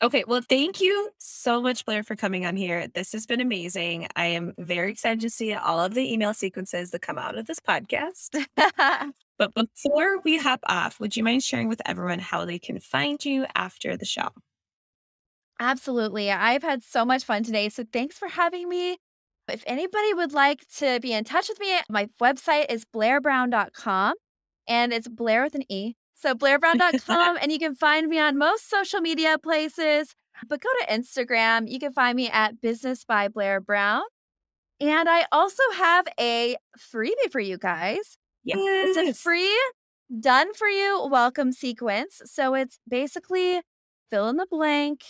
Okay, 0.00 0.22
well, 0.28 0.42
thank 0.48 0.80
you 0.80 1.10
so 1.18 1.60
much, 1.60 1.84
Blair, 1.84 2.04
for 2.04 2.14
coming 2.14 2.46
on 2.46 2.56
here. 2.56 2.86
This 2.86 3.10
has 3.12 3.26
been 3.26 3.40
amazing. 3.40 4.06
I 4.14 4.26
am 4.26 4.54
very 4.56 4.92
excited 4.92 5.20
to 5.22 5.30
see 5.30 5.52
all 5.54 5.80
of 5.80 5.94
the 5.94 6.12
email 6.12 6.32
sequences 6.34 6.90
that 6.90 7.02
come 7.02 7.18
out 7.18 7.36
of 7.36 7.46
this 7.46 7.58
podcast. 7.60 8.44
But 9.38 9.54
before 9.54 10.18
we 10.24 10.36
hop 10.36 10.60
off, 10.66 10.98
would 10.98 11.16
you 11.16 11.22
mind 11.22 11.44
sharing 11.44 11.68
with 11.68 11.80
everyone 11.86 12.18
how 12.18 12.44
they 12.44 12.58
can 12.58 12.80
find 12.80 13.24
you 13.24 13.46
after 13.54 13.96
the 13.96 14.04
show? 14.04 14.30
Absolutely. 15.60 16.30
I've 16.30 16.64
had 16.64 16.82
so 16.82 17.04
much 17.04 17.24
fun 17.24 17.44
today. 17.44 17.68
So 17.68 17.84
thanks 17.92 18.18
for 18.18 18.28
having 18.28 18.68
me. 18.68 18.98
If 19.50 19.64
anybody 19.66 20.14
would 20.14 20.32
like 20.32 20.66
to 20.76 21.00
be 21.00 21.12
in 21.12 21.24
touch 21.24 21.48
with 21.48 21.60
me, 21.60 21.78
my 21.88 22.08
website 22.20 22.66
is 22.70 22.84
blairbrown.com 22.84 24.14
and 24.68 24.92
it's 24.92 25.08
Blair 25.08 25.44
with 25.44 25.54
an 25.54 25.70
E. 25.70 25.94
So 26.14 26.34
blairbrown.com 26.34 27.38
and 27.42 27.50
you 27.50 27.58
can 27.58 27.74
find 27.74 28.08
me 28.08 28.18
on 28.18 28.36
most 28.36 28.68
social 28.68 29.00
media 29.00 29.38
places, 29.38 30.14
but 30.48 30.60
go 30.60 30.68
to 30.80 30.92
Instagram. 30.92 31.70
You 31.70 31.78
can 31.78 31.92
find 31.92 32.16
me 32.16 32.28
at 32.28 32.60
Business 32.60 33.04
by 33.04 33.28
Blair 33.28 33.60
Brown. 33.60 34.02
And 34.80 35.08
I 35.08 35.26
also 35.32 35.62
have 35.76 36.06
a 36.20 36.56
freebie 36.78 37.30
for 37.32 37.40
you 37.40 37.58
guys. 37.58 38.16
It's 38.88 38.96
a 38.96 39.12
free, 39.14 39.56
done 40.20 40.54
for 40.54 40.68
you 40.68 41.06
welcome 41.10 41.52
sequence. 41.52 42.22
So 42.26 42.54
it's 42.54 42.78
basically 42.88 43.60
fill 44.10 44.28
in 44.28 44.36
the 44.36 44.46
blank, 44.48 45.02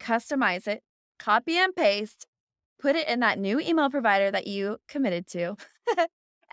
customize 0.00 0.68
it, 0.68 0.82
copy 1.18 1.56
and 1.56 1.74
paste, 1.74 2.26
put 2.82 2.96
it 2.96 3.08
in 3.08 3.20
that 3.20 3.38
new 3.38 3.60
email 3.60 3.88
provider 3.88 4.30
that 4.30 4.48
you 4.48 4.76
committed 4.88 5.26
to. 5.28 5.56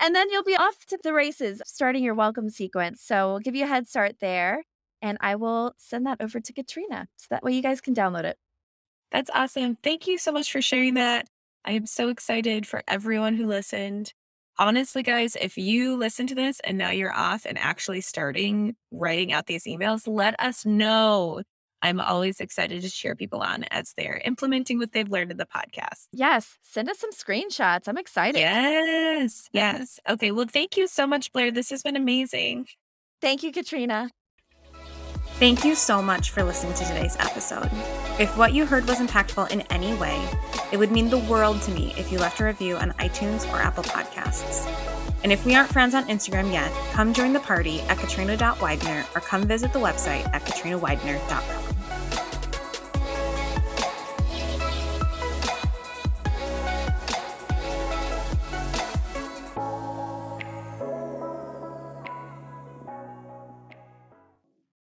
and 0.00 0.14
then 0.14 0.30
you'll 0.30 0.44
be 0.44 0.56
off 0.56 0.86
to 0.86 0.98
the 1.02 1.12
races 1.12 1.60
starting 1.66 2.04
your 2.04 2.14
welcome 2.14 2.48
sequence. 2.48 3.02
So 3.02 3.32
we'll 3.32 3.40
give 3.40 3.56
you 3.56 3.64
a 3.64 3.68
head 3.68 3.88
start 3.88 4.16
there. 4.20 4.62
And 5.02 5.18
I 5.20 5.34
will 5.34 5.74
send 5.76 6.06
that 6.06 6.20
over 6.20 6.40
to 6.40 6.52
Katrina 6.52 7.08
so 7.16 7.26
that 7.30 7.42
way 7.42 7.52
you 7.52 7.62
guys 7.62 7.80
can 7.80 7.94
download 7.94 8.24
it. 8.24 8.36
That's 9.10 9.30
awesome. 9.34 9.76
Thank 9.82 10.06
you 10.06 10.18
so 10.18 10.30
much 10.30 10.52
for 10.52 10.62
sharing 10.62 10.94
that. 10.94 11.26
I 11.64 11.72
am 11.72 11.86
so 11.86 12.08
excited 12.08 12.66
for 12.66 12.82
everyone 12.86 13.34
who 13.34 13.46
listened. 13.46 14.12
Honestly, 14.58 15.02
guys, 15.02 15.36
if 15.40 15.58
you 15.58 15.96
listen 15.96 16.26
to 16.28 16.34
this 16.34 16.60
and 16.64 16.78
now 16.78 16.90
you're 16.90 17.14
off 17.14 17.44
and 17.44 17.58
actually 17.58 18.02
starting 18.02 18.76
writing 18.92 19.32
out 19.32 19.46
these 19.46 19.64
emails, 19.64 20.06
let 20.06 20.38
us 20.38 20.64
know. 20.64 21.42
I'm 21.82 22.00
always 22.00 22.40
excited 22.40 22.82
to 22.82 22.90
cheer 22.90 23.14
people 23.14 23.40
on 23.40 23.64
as 23.70 23.94
they're 23.96 24.20
implementing 24.24 24.78
what 24.78 24.92
they've 24.92 25.08
learned 25.08 25.30
in 25.30 25.36
the 25.36 25.46
podcast. 25.46 26.08
Yes. 26.12 26.58
Send 26.62 26.88
us 26.88 26.98
some 26.98 27.12
screenshots. 27.12 27.88
I'm 27.88 27.98
excited. 27.98 28.38
Yes. 28.38 29.48
Yes. 29.52 29.98
Okay. 30.08 30.30
Well, 30.30 30.46
thank 30.46 30.76
you 30.76 30.86
so 30.86 31.06
much, 31.06 31.32
Blair. 31.32 31.50
This 31.50 31.70
has 31.70 31.82
been 31.82 31.96
amazing. 31.96 32.66
Thank 33.20 33.42
you, 33.42 33.52
Katrina. 33.52 34.10
Thank 35.40 35.64
you 35.64 35.74
so 35.74 36.02
much 36.02 36.30
for 36.32 36.42
listening 36.42 36.74
to 36.74 36.84
today's 36.84 37.16
episode. 37.18 37.70
If 38.18 38.36
what 38.36 38.52
you 38.52 38.66
heard 38.66 38.86
was 38.86 38.98
impactful 38.98 39.50
in 39.50 39.62
any 39.62 39.94
way, 39.94 40.22
it 40.70 40.76
would 40.76 40.92
mean 40.92 41.08
the 41.08 41.16
world 41.16 41.62
to 41.62 41.70
me 41.70 41.94
if 41.96 42.12
you 42.12 42.18
left 42.18 42.40
a 42.40 42.44
review 42.44 42.76
on 42.76 42.90
iTunes 42.92 43.50
or 43.50 43.56
Apple 43.56 43.84
Podcasts. 43.84 44.70
And 45.22 45.32
if 45.32 45.46
we 45.46 45.54
aren't 45.54 45.70
friends 45.70 45.94
on 45.94 46.04
Instagram 46.08 46.52
yet, 46.52 46.70
come 46.92 47.14
join 47.14 47.32
the 47.32 47.40
party 47.40 47.80
at 47.82 47.98
katrina.widener 47.98 49.06
or 49.14 49.20
come 49.22 49.44
visit 49.44 49.72
the 49.72 49.78
website 49.78 50.26
at 50.34 50.44
katrinawidener.com. 50.44 51.69